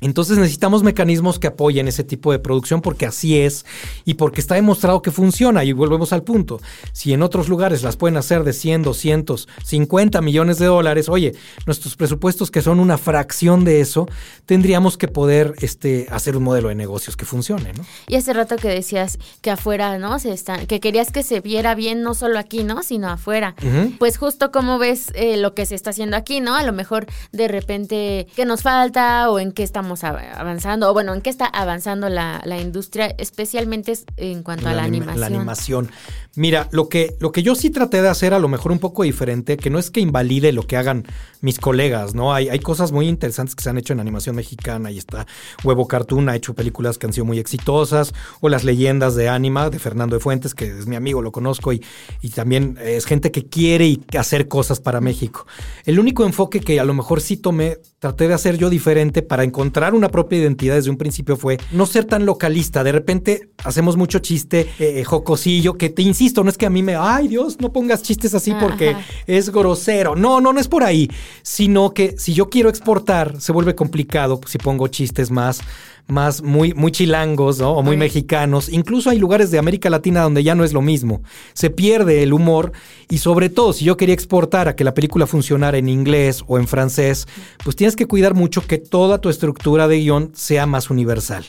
Entonces 0.00 0.36
necesitamos 0.36 0.82
mecanismos 0.82 1.38
que 1.38 1.46
apoyen 1.46 1.88
ese 1.88 2.04
tipo 2.04 2.32
de 2.32 2.38
producción 2.38 2.82
porque 2.82 3.06
así 3.06 3.38
es 3.38 3.64
y 4.04 4.14
porque 4.14 4.40
está 4.40 4.56
demostrado 4.56 5.00
que 5.00 5.10
funciona. 5.10 5.64
Y 5.64 5.72
volvemos 5.72 6.12
al 6.12 6.24
punto. 6.24 6.60
Si 6.92 7.12
en 7.12 7.22
otros 7.22 7.48
lugares 7.48 7.82
las 7.82 7.96
pueden 7.96 8.16
hacer 8.16 8.44
de 8.44 8.52
100, 8.52 8.82
200, 8.82 9.48
50 9.64 10.20
millones 10.20 10.58
de 10.58 10.66
dólares, 10.66 11.08
oye, 11.08 11.34
nuestros 11.66 11.96
presupuestos 11.96 12.50
que 12.50 12.62
son 12.62 12.80
una 12.80 12.98
fracción 12.98 13.64
de 13.64 13.80
eso, 13.80 14.08
tendríamos 14.44 14.96
que 14.96 15.08
poder 15.08 15.54
este, 15.60 16.06
hacer 16.10 16.36
un 16.36 16.42
modelo 16.42 16.68
de 16.68 16.74
negocios 16.74 17.16
que 17.16 17.24
funcione. 17.24 17.72
¿no? 17.72 17.84
Y 18.08 18.16
hace 18.16 18.32
rato 18.32 18.56
que 18.56 18.68
decías 18.68 19.18
que 19.40 19.50
afuera, 19.50 19.98
¿no? 19.98 20.18
Se 20.18 20.32
está, 20.32 20.66
que 20.66 20.80
querías 20.80 21.12
que 21.12 21.22
se 21.22 21.40
viera 21.40 21.74
bien 21.74 22.02
no 22.02 22.14
solo 22.14 22.38
aquí, 22.38 22.64
¿no? 22.64 22.82
Sino 22.82 23.08
afuera. 23.08 23.54
Pues 23.98 24.18
justo 24.18 24.50
como 24.50 24.78
ves 24.78 25.12
eh, 25.14 25.36
lo 25.36 25.54
que 25.54 25.61
se 25.66 25.74
está 25.74 25.90
haciendo 25.90 26.16
aquí, 26.16 26.40
¿no? 26.40 26.54
A 26.54 26.62
lo 26.62 26.72
mejor 26.72 27.06
de 27.32 27.48
repente 27.48 28.26
qué 28.34 28.44
nos 28.44 28.62
falta 28.62 29.30
o 29.30 29.38
en 29.38 29.52
qué 29.52 29.62
estamos 29.62 30.04
avanzando, 30.04 30.90
o 30.90 30.92
bueno, 30.92 31.14
en 31.14 31.20
qué 31.20 31.30
está 31.30 31.46
avanzando 31.46 32.08
la, 32.08 32.40
industria, 32.60 33.14
especialmente 33.18 33.92
en 34.16 34.42
cuanto 34.42 34.68
a 34.68 34.72
la 34.72 34.84
animación. 34.84 35.20
La 35.20 35.26
animación. 35.26 35.90
Mira, 36.34 36.68
lo 36.72 36.88
que, 36.88 37.14
lo 37.20 37.30
que 37.30 37.42
yo 37.42 37.54
sí 37.54 37.68
traté 37.68 38.00
de 38.00 38.08
hacer 38.08 38.32
a 38.32 38.38
lo 38.38 38.48
mejor 38.48 38.72
un 38.72 38.78
poco 38.78 39.02
diferente, 39.02 39.58
que 39.58 39.68
no 39.68 39.78
es 39.78 39.90
que 39.90 40.00
invalide 40.00 40.52
lo 40.52 40.62
que 40.62 40.78
hagan 40.78 41.04
mis 41.42 41.58
colegas, 41.58 42.14
¿no? 42.14 42.32
Hay, 42.32 42.48
hay 42.48 42.58
cosas 42.58 42.90
muy 42.90 43.06
interesantes 43.06 43.54
que 43.54 43.62
se 43.62 43.68
han 43.68 43.76
hecho 43.76 43.92
en 43.92 44.00
animación 44.00 44.36
mexicana 44.36 44.90
y 44.90 44.96
está 44.96 45.26
Huevo 45.62 45.86
Cartoon 45.86 46.30
ha 46.30 46.36
hecho 46.36 46.54
películas 46.54 46.96
que 46.96 47.06
han 47.06 47.12
sido 47.12 47.26
muy 47.26 47.38
exitosas, 47.38 48.14
o 48.40 48.48
Las 48.48 48.64
leyendas 48.64 49.14
de 49.14 49.28
Anima 49.28 49.68
de 49.68 49.78
Fernando 49.78 50.16
de 50.16 50.20
Fuentes, 50.20 50.54
que 50.54 50.66
es 50.66 50.86
mi 50.86 50.96
amigo, 50.96 51.20
lo 51.20 51.32
conozco, 51.32 51.72
y, 51.72 51.84
y 52.22 52.30
también 52.30 52.78
es 52.80 53.04
gente 53.04 53.30
que 53.30 53.44
quiere 53.46 53.98
hacer 54.18 54.48
cosas 54.48 54.80
para 54.80 55.02
México. 55.02 55.46
El 55.84 56.00
único 56.00 56.24
enfoque 56.24 56.60
que 56.60 56.80
a 56.80 56.84
lo 56.84 56.94
mejor 56.94 57.20
sí 57.20 57.36
tomé, 57.36 57.76
traté 57.98 58.26
de 58.26 58.34
hacer 58.34 58.56
yo 58.56 58.70
diferente 58.70 59.22
para 59.22 59.44
encontrar 59.44 59.94
una 59.94 60.08
propia 60.08 60.38
identidad 60.38 60.76
desde 60.76 60.90
un 60.90 60.96
principio 60.96 61.36
fue 61.36 61.58
no 61.72 61.86
ser 61.86 62.04
tan 62.04 62.24
localista. 62.24 62.82
De 62.84 62.92
repente 62.92 63.50
hacemos 63.64 63.96
mucho 63.96 64.18
chiste 64.20 64.60
eh, 64.78 65.00
eh, 65.00 65.04
jocosillo, 65.04 65.74
que 65.74 65.90
te 65.90 66.02
insisto, 66.22 66.44
no 66.44 66.50
es 66.50 66.56
que 66.56 66.66
a 66.66 66.70
mí 66.70 66.84
me, 66.84 66.94
ay 66.94 67.26
Dios, 67.26 67.58
no 67.60 67.72
pongas 67.72 68.02
chistes 68.02 68.32
así 68.32 68.54
porque 68.60 68.94
es 69.26 69.50
grosero. 69.50 70.14
No, 70.14 70.40
no, 70.40 70.52
no 70.52 70.60
es 70.60 70.68
por 70.68 70.84
ahí, 70.84 71.10
sino 71.42 71.92
que 71.92 72.14
si 72.16 72.32
yo 72.32 72.48
quiero 72.48 72.68
exportar, 72.68 73.40
se 73.40 73.50
vuelve 73.50 73.74
complicado 73.74 74.40
si 74.46 74.58
pongo 74.58 74.86
chistes 74.86 75.32
más 75.32 75.60
más 76.08 76.42
muy, 76.42 76.74
muy 76.74 76.90
chilangos, 76.90 77.60
¿no? 77.60 77.72
O 77.72 77.82
muy 77.82 77.96
mexicanos. 77.96 78.68
Incluso 78.68 79.08
hay 79.08 79.18
lugares 79.18 79.50
de 79.50 79.58
América 79.58 79.88
Latina 79.88 80.22
donde 80.22 80.42
ya 80.42 80.54
no 80.54 80.64
es 80.64 80.72
lo 80.72 80.82
mismo. 80.82 81.22
Se 81.54 81.70
pierde 81.70 82.22
el 82.24 82.32
humor 82.32 82.72
y 83.08 83.18
sobre 83.18 83.48
todo 83.48 83.72
si 83.72 83.84
yo 83.84 83.96
quería 83.96 84.14
exportar 84.14 84.68
a 84.68 84.74
que 84.74 84.84
la 84.84 84.94
película 84.94 85.26
funcionara 85.26 85.78
en 85.78 85.88
inglés 85.88 86.42
o 86.48 86.58
en 86.58 86.66
francés, 86.66 87.26
pues 87.62 87.76
tienes 87.76 87.96
que 87.96 88.06
cuidar 88.06 88.34
mucho 88.34 88.66
que 88.66 88.78
toda 88.78 89.20
tu 89.20 89.28
estructura 89.28 89.86
de 89.86 90.00
guion 90.00 90.32
sea 90.34 90.66
más 90.66 90.90
universal. 90.90 91.46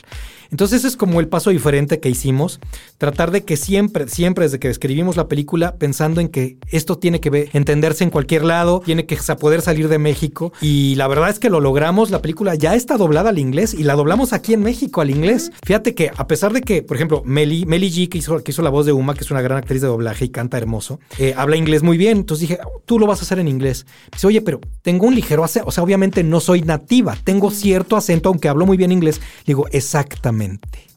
Entonces 0.50 0.80
ese 0.80 0.88
es 0.88 0.96
como 0.96 1.20
el 1.20 1.28
paso 1.28 1.50
diferente 1.50 2.00
que 2.00 2.08
hicimos, 2.08 2.60
tratar 2.98 3.30
de 3.30 3.44
que 3.44 3.56
siempre, 3.56 4.08
siempre 4.08 4.44
desde 4.44 4.58
que 4.58 4.68
escribimos 4.68 5.16
la 5.16 5.28
película, 5.28 5.76
pensando 5.76 6.20
en 6.20 6.28
que 6.28 6.58
esto 6.68 6.98
tiene 6.98 7.20
que 7.20 7.30
ver, 7.30 7.50
entenderse 7.52 8.04
en 8.04 8.10
cualquier 8.10 8.44
lado, 8.44 8.80
tiene 8.84 9.06
que 9.06 9.16
poder 9.38 9.62
salir 9.62 9.88
de 9.88 9.98
México 9.98 10.52
y 10.60 10.94
la 10.96 11.08
verdad 11.08 11.30
es 11.30 11.38
que 11.38 11.50
lo 11.50 11.60
logramos, 11.60 12.10
la 12.10 12.20
película 12.20 12.54
ya 12.54 12.74
está 12.74 12.96
doblada 12.96 13.30
al 13.30 13.38
inglés 13.38 13.74
y 13.74 13.84
la 13.84 13.94
doblamos 13.94 14.32
aquí 14.32 14.52
en 14.52 14.62
México 14.62 15.00
al 15.00 15.10
inglés. 15.10 15.50
Fíjate 15.64 15.94
que 15.94 16.10
a 16.14 16.26
pesar 16.26 16.52
de 16.52 16.60
que, 16.60 16.82
por 16.82 16.96
ejemplo, 16.96 17.22
Meli, 17.24 17.64
Meli 17.64 17.90
G, 17.90 18.08
que 18.08 18.18
hizo, 18.18 18.42
que 18.42 18.50
hizo 18.50 18.62
la 18.62 18.70
voz 18.70 18.86
de 18.86 18.92
Uma, 18.92 19.14
que 19.14 19.20
es 19.20 19.30
una 19.30 19.40
gran 19.40 19.58
actriz 19.58 19.80
de 19.80 19.88
doblaje 19.88 20.26
y 20.26 20.28
canta 20.28 20.58
hermoso, 20.58 21.00
eh, 21.18 21.34
habla 21.36 21.56
inglés 21.56 21.82
muy 21.82 21.96
bien, 21.96 22.18
entonces 22.18 22.48
dije, 22.48 22.60
tú 22.84 22.98
lo 22.98 23.06
vas 23.06 23.20
a 23.20 23.22
hacer 23.22 23.38
en 23.38 23.48
inglés. 23.48 23.86
Dice, 24.12 24.26
oye, 24.26 24.42
pero 24.42 24.60
tengo 24.82 25.06
un 25.06 25.14
ligero 25.14 25.44
acento, 25.44 25.68
o 25.68 25.72
sea, 25.72 25.82
obviamente 25.82 26.22
no 26.22 26.40
soy 26.40 26.62
nativa, 26.62 27.16
tengo 27.24 27.50
cierto 27.50 27.96
acento, 27.96 28.28
aunque 28.28 28.48
hablo 28.48 28.66
muy 28.66 28.76
bien 28.76 28.92
inglés. 28.92 29.20
Le 29.46 29.54
digo, 29.54 29.66
exactamente 29.70 30.33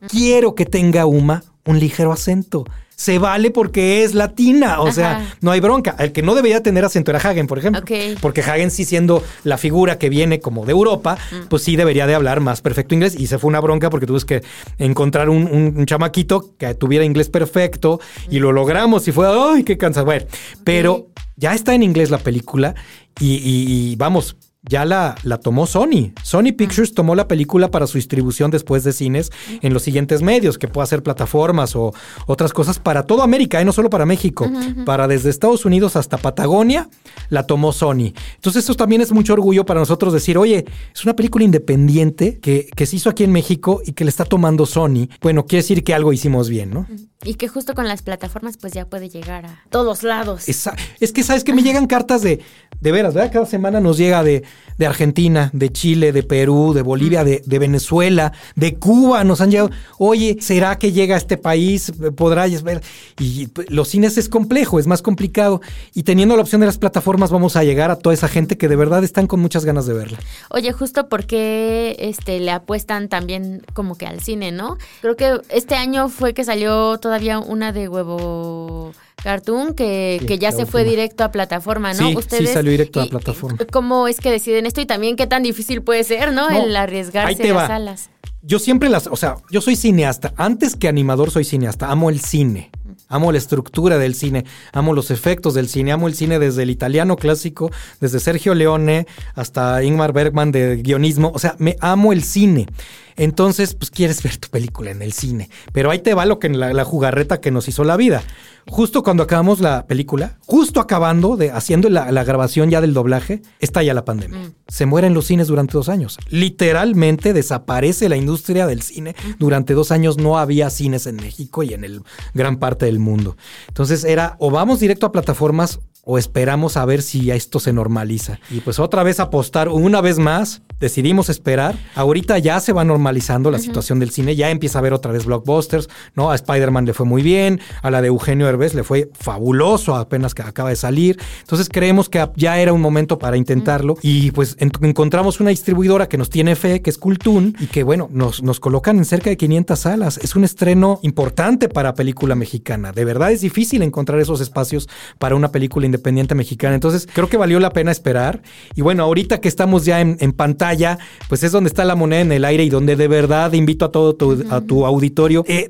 Quiero 0.10 0.56
que 0.56 0.66
tenga 0.66 1.06
Uma 1.06 1.44
un 1.68 1.80
ligero 1.80 2.12
acento. 2.12 2.66
Se 2.96 3.20
vale 3.20 3.52
porque 3.52 4.04
es 4.04 4.16
latina, 4.16 4.82
o 4.82 4.92
sea, 4.92 5.36
no 5.42 5.52
hay 5.52 5.60
bronca. 5.60 5.96
El 6.00 6.14
que 6.14 6.24
no 6.24 6.34
debería 6.34 6.64
tener 6.64 6.84
acento 6.84 7.12
era 7.12 7.20
Hagen, 7.20 7.46
por 7.46 7.60
ejemplo. 7.60 7.84
Porque 8.22 8.42
Hagen 8.42 8.72
sí 8.72 8.86
siendo 8.86 9.24
la 9.44 9.60
figura 9.60 10.00
que 10.00 10.10
viene 10.10 10.40
como 10.40 10.66
de 10.66 10.72
Europa, 10.72 11.16
mm. 11.32 11.48
pues 11.48 11.62
sí 11.62 11.76
debería 11.76 12.08
de 12.08 12.16
hablar 12.16 12.40
más 12.40 12.62
perfecto 12.62 12.96
inglés. 12.96 13.14
Y 13.16 13.28
se 13.28 13.38
fue 13.38 13.50
una 13.50 13.60
bronca 13.60 13.92
porque 13.92 14.08
tuvimos 14.08 14.26
que 14.26 14.42
encontrar 14.80 15.30
un, 15.30 15.86
chamaquito 15.86 16.56
que 16.58 16.74
tuviera 16.74 17.06
inglés 17.06 17.30
perfecto 17.30 18.00
y 18.32 18.40
lo 18.40 18.52
logramos 18.52 19.08
y 19.08 19.12
fue, 19.12 19.28
ay, 19.28 19.64
qué 19.64 19.78
cansado. 19.78 20.08
Bueno, 20.08 20.26
pero 20.64 21.10
ya 21.36 21.54
está 21.54 21.76
en 21.76 21.84
inglés 21.84 22.10
la 22.10 22.18
película 22.18 22.74
y 23.20 23.96
vamos, 23.98 24.38
ya 24.64 24.86
la, 24.86 25.16
la, 25.24 25.38
tomó 25.38 25.66
Sony. 25.66 26.12
Sony 26.24 26.54
Pictures 26.58 26.94
tomó 26.94 27.16
la 27.16 27.28
película 27.28 27.72
para 27.72 27.88
su 27.88 27.98
distribución 27.98 28.52
después 28.52 28.84
de 28.84 28.94
cines 28.94 29.32
en 29.62 29.74
los 29.74 29.84
siguientes 29.84 30.22
medios, 30.22 30.58
que 30.58 30.68
pueda 30.68 30.86
ser 30.88 31.04
plataformas 31.04 31.76
o 31.76 31.94
otras 32.26 32.54
cosas 32.54 32.80
para 32.80 33.04
toda 33.04 33.24
América, 33.24 33.60
y 33.60 33.62
¿eh? 33.62 33.66
no 33.66 33.72
solo 33.72 33.90
para 33.90 34.06
México, 34.06 34.50
para 34.86 35.08
desde 35.08 35.30
Estados 35.30 35.66
Unidos 35.66 35.96
hasta 35.96 36.18
Patagonia, 36.18 36.90
la 37.30 37.44
tomó 37.44 37.72
Sony. 37.72 38.14
Entonces 38.36 38.64
eso 38.64 38.76
también 38.76 39.02
es 39.02 39.12
mucho 39.12 39.34
orgullo 39.34 39.66
para 39.66 39.80
nosotros 39.80 40.14
decir, 40.14 40.38
oye, 40.38 40.66
es 40.94 41.04
una 41.04 41.16
película 41.16 41.46
independiente 41.46 42.40
que, 42.40 42.68
que 42.76 42.86
se 42.86 42.98
hizo 42.98 43.10
aquí 43.10 43.24
en 43.24 43.32
México 43.32 43.82
y 43.86 43.94
que 43.94 44.04
le 44.04 44.10
está 44.10 44.26
tomando 44.26 44.66
Sony. 44.66 45.08
Bueno, 45.22 45.46
quiere 45.46 45.64
decir 45.64 45.84
que 45.84 45.94
algo 45.94 46.14
hicimos 46.14 46.50
bien, 46.50 46.72
¿no? 46.72 46.88
Y 47.24 47.34
que 47.34 47.48
justo 47.48 47.74
con 47.74 47.88
las 47.88 48.04
plataformas 48.04 48.58
pues 48.58 48.74
ya 48.74 48.86
puede 48.86 49.10
llegar 49.10 49.46
a 49.46 49.64
todos 49.70 50.04
lados. 50.04 50.48
Es, 50.48 50.70
es 51.00 51.12
que 51.12 51.24
sabes 51.24 51.44
que 51.44 51.54
me 51.54 51.64
llegan 51.64 51.88
cartas 51.88 52.22
de, 52.22 52.42
de 52.80 52.92
veras, 52.92 53.14
¿verdad? 53.14 53.32
Cada 53.34 53.46
semana 53.46 53.80
nos 53.80 53.98
llega 53.98 54.24
de, 54.24 54.44
de 54.78 54.86
Argentina, 54.86 55.50
de 55.54 55.72
Chile, 55.72 56.12
de 56.12 56.24
Perú, 56.24 56.74
de 56.74 56.84
Bolivia, 56.84 57.24
de, 57.24 57.42
de, 57.46 57.60
Venezuela, 57.60 58.34
de 58.56 58.76
Cuba, 58.76 59.24
nos 59.24 59.42
han 59.42 59.50
llegado, 59.50 59.72
oye, 59.98 60.38
¿será 60.40 60.78
que 60.78 60.92
llega 60.92 61.16
a 61.16 61.18
este 61.18 61.38
país? 61.38 61.92
¿Podrá 62.16 62.48
ver? 62.64 62.82
Y 63.20 63.50
los 63.70 63.88
cines 63.90 64.18
es 64.18 64.30
complejo, 64.30 64.80
es 64.80 64.86
más 64.86 65.02
complicado. 65.02 65.62
Y 65.96 66.04
teniendo 66.04 66.36
la 66.36 66.44
opción 66.44 66.62
de 66.62 66.68
las 66.68 66.78
plataformas 66.78 67.32
vamos 67.32 67.56
a 67.56 67.64
llegar 67.64 67.90
a 67.90 67.96
toda 67.98 68.14
esa 68.14 68.28
gente 68.28 68.58
que 68.58 68.68
de 68.68 68.76
verdad 68.76 69.04
están 69.04 69.28
con 69.28 69.40
muchas 69.40 69.66
ganas 69.66 69.88
de 69.88 69.94
verla. 69.94 70.20
Oye, 70.50 70.72
justo 70.72 71.10
porque 71.10 71.96
este, 72.00 72.40
le 72.40 72.52
apuestan 72.52 73.10
también 73.10 73.64
como 73.74 73.98
que 73.98 74.06
al 74.06 74.22
cine, 74.22 74.52
¿no? 74.52 74.78
Creo 75.02 75.16
que 75.16 75.42
este 75.50 75.76
año 75.76 76.10
fue 76.10 76.34
que 76.34 76.44
salió 76.44 77.00
todavía 77.08 77.40
una 77.40 77.72
de 77.72 77.88
huevo 77.88 78.92
Cartoon 79.24 79.74
que, 79.74 80.22
que 80.28 80.38
ya 80.38 80.52
se 80.52 80.66
fue 80.66 80.84
directo 80.84 81.24
a 81.24 81.32
plataforma, 81.32 81.94
¿no? 81.94 82.10
Sí, 82.10 82.18
sí 82.30 82.48
salió 82.48 82.72
directo 82.72 83.00
a 83.00 83.06
plataforma. 83.06 83.58
¿Cómo 83.72 84.10
es 84.10 84.20
que 84.20 84.30
deciden 84.30 84.66
esto 84.66 84.82
y 84.82 84.86
también 84.86 85.16
qué 85.16 85.26
tan 85.26 85.42
difícil 85.42 85.82
puede 85.82 86.04
ser, 86.04 86.34
¿no? 86.34 86.50
El 86.50 86.76
arriesgarse 86.76 87.48
las 87.54 87.68
salas. 87.68 88.10
Yo 88.42 88.60
siempre 88.60 88.90
las, 88.90 89.08
o 89.08 89.16
sea, 89.16 89.38
yo 89.50 89.62
soy 89.62 89.78
cineasta. 89.78 90.34
Antes 90.36 90.76
que 90.76 90.90
animador 90.90 91.32
soy 91.32 91.46
cineasta. 91.46 91.90
Amo 91.90 92.10
el 92.10 92.20
cine. 92.20 92.72
Amo 93.08 93.32
la 93.32 93.38
estructura 93.38 93.98
del 93.98 94.16
cine, 94.16 94.44
amo 94.74 94.92
los 94.94 95.12
efectos 95.12 95.54
del 95.54 95.70
cine, 95.70 95.94
amo 95.94 96.10
el 96.10 96.14
cine 96.14 96.40
desde 96.40 96.64
el 96.64 96.70
italiano 96.70 97.16
clásico, 97.16 97.72
desde 98.02 98.20
Sergio 98.20 98.54
Leone 98.54 99.08
hasta 99.34 99.82
Ingmar 99.82 100.12
Bergman 100.12 100.52
de 100.52 100.76
guionismo. 100.76 101.32
O 101.34 101.40
sea, 101.40 101.56
me 101.58 101.78
amo 101.80 102.12
el 102.12 102.22
cine. 102.22 102.68
Entonces, 103.18 103.74
pues 103.74 103.92
quieres 103.92 104.24
ver 104.24 104.38
tu 104.38 104.48
película 104.50 104.92
en 104.92 105.02
el 105.02 105.12
cine. 105.12 105.50
Pero 105.74 105.92
ahí 105.92 106.00
te 106.00 106.14
va 106.14 106.26
lo 106.26 106.40
que 106.40 106.50
la, 106.50 106.72
la 106.72 106.86
jugarreta 106.86 107.42
que 107.42 107.52
nos 107.52 107.68
hizo 107.68 107.84
la 107.84 107.98
vida. 107.98 108.24
Justo 108.70 109.02
cuando 109.02 109.24
acabamos 109.24 109.62
la 109.62 109.88
película, 109.88 110.38
justo 110.46 110.82
acabando 110.82 111.38
de 111.38 111.52
haciendo 111.52 111.90
la, 111.90 112.24
grabación 112.24 112.70
ya 112.70 112.82
del 112.82 112.94
doblaje, 112.94 113.42
está 113.60 113.82
ya 113.82 113.94
la 113.94 114.04
pandemia. 114.04 114.40
Mm. 114.40 114.54
Se 114.68 114.86
mueren 114.86 115.14
los 115.14 115.26
cines 115.26 115.48
durante 115.48 115.74
dos 115.74 115.88
años. 115.88 116.18
Literalmente 116.30 117.32
desaparece 117.32 118.10
la 118.10 118.18
industria 118.18 118.68
del 118.68 118.82
cine. 118.82 119.16
Durante 119.40 119.74
dos 119.74 119.92
años 119.92 120.18
no 120.18 120.38
había 120.38 120.70
cines 120.70 121.08
en 121.08 121.16
México 121.16 121.64
y 121.64 121.74
en 121.74 121.86
el 121.86 122.02
gran 122.34 122.58
parte 122.58 122.86
del 122.86 123.00
mundo. 123.00 123.38
Entonces 123.70 124.04
era 124.04 124.36
o 124.40 124.52
vamos 124.52 124.82
directo 124.82 125.06
a 125.06 125.14
plataformas 125.14 125.80
o 126.08 126.18
esperamos 126.18 126.78
a 126.78 126.86
ver 126.86 127.02
si 127.02 127.30
esto 127.32 127.60
se 127.60 127.74
normaliza. 127.74 128.40
Y 128.50 128.62
pues 128.62 128.80
otra 128.80 129.04
vez 129.04 129.20
apostar 129.20 129.68
una 129.68 130.00
vez 130.00 130.20
más, 130.20 130.62
decidimos 130.80 131.28
esperar. 131.30 131.76
Ahorita 131.96 132.38
ya 132.38 132.62
se 132.62 132.72
va 132.72 132.86
normalizando 132.86 133.52
la 133.52 133.60
situación 133.60 134.00
del 134.00 134.12
cine, 134.12 134.38
ya 134.38 134.50
empieza 134.50 134.78
a 134.78 134.80
haber 134.80 134.94
otra 134.94 135.12
vez 135.12 135.26
blockbusters, 135.26 135.90
¿no? 136.16 136.32
A 136.32 136.36
Spider-Man 136.36 136.86
le 136.86 136.94
fue 136.94 137.06
muy 137.06 137.22
bien, 137.24 137.60
a 137.82 137.92
la 137.92 138.02
de 138.02 138.08
Eugenio 138.08 138.48
Herbes 138.48 138.74
le 138.74 138.84
fue 138.84 139.10
fabuloso 139.20 139.96
apenas 139.96 140.34
que 140.34 140.44
acaba 140.44 140.70
de 140.70 140.78
salir. 140.78 141.20
Entonces 141.42 141.68
creemos 141.68 142.08
que 142.08 142.26
ya 142.38 142.58
era 142.58 142.72
un 142.72 142.82
momento 142.82 143.20
para 143.20 143.36
intentarlo 143.36 143.98
y 144.02 144.32
pues 144.32 144.56
encontramos 144.60 145.42
una 145.42 145.50
distribuidora 145.50 146.08
que 146.08 146.18
nos 146.18 146.30
tiene 146.30 146.56
fe, 146.56 146.82
que 146.82 146.90
es 146.90 146.98
Cultun 146.98 147.58
y 147.60 147.68
que 147.68 147.84
bueno, 147.84 148.08
nos, 148.14 148.42
nos 148.44 148.62
colocan 148.62 148.98
en 148.98 149.04
cerca 149.04 149.30
de 149.30 149.36
500 149.36 149.78
salas. 149.78 150.20
Es 150.20 150.38
un 150.38 150.46
estreno 150.46 151.02
importante 151.02 151.68
para 151.68 151.96
película 151.96 152.36
mexicana. 152.36 152.94
De 152.94 153.04
verdad 153.04 153.34
es 153.34 153.42
difícil 153.42 153.82
encontrar 153.82 154.22
esos 154.22 154.40
espacios 154.40 154.88
para 155.20 155.36
una 155.36 155.52
película 155.52 155.86
independiente 155.86 155.97
independiente 155.98 156.36
mexicana. 156.36 156.76
Entonces, 156.76 157.08
creo 157.12 157.28
que 157.28 157.38
valió 157.38 157.60
la 157.60 157.72
pena 157.72 157.92
esperar. 157.92 158.42
Y 158.76 158.82
bueno, 158.82 159.04
ahorita 159.04 159.40
que 159.40 159.48
estamos 159.48 159.86
ya 159.86 160.02
en, 160.02 160.18
pantalla, 160.34 161.00
pues 161.30 161.44
es 161.44 161.52
donde 161.52 161.68
está 161.70 161.84
la 161.86 161.96
moneda 161.96 162.22
en 162.22 162.32
el 162.32 162.46
aire 162.46 162.64
y 162.64 162.70
donde 162.70 162.96
de 162.96 163.08
verdad 163.08 163.54
invito 163.54 163.86
a 163.86 163.92
todo 163.92 164.16
tu, 164.16 164.46
a 164.50 164.62
tu 164.62 164.86
auditorio. 164.86 165.44
Eh, 165.48 165.68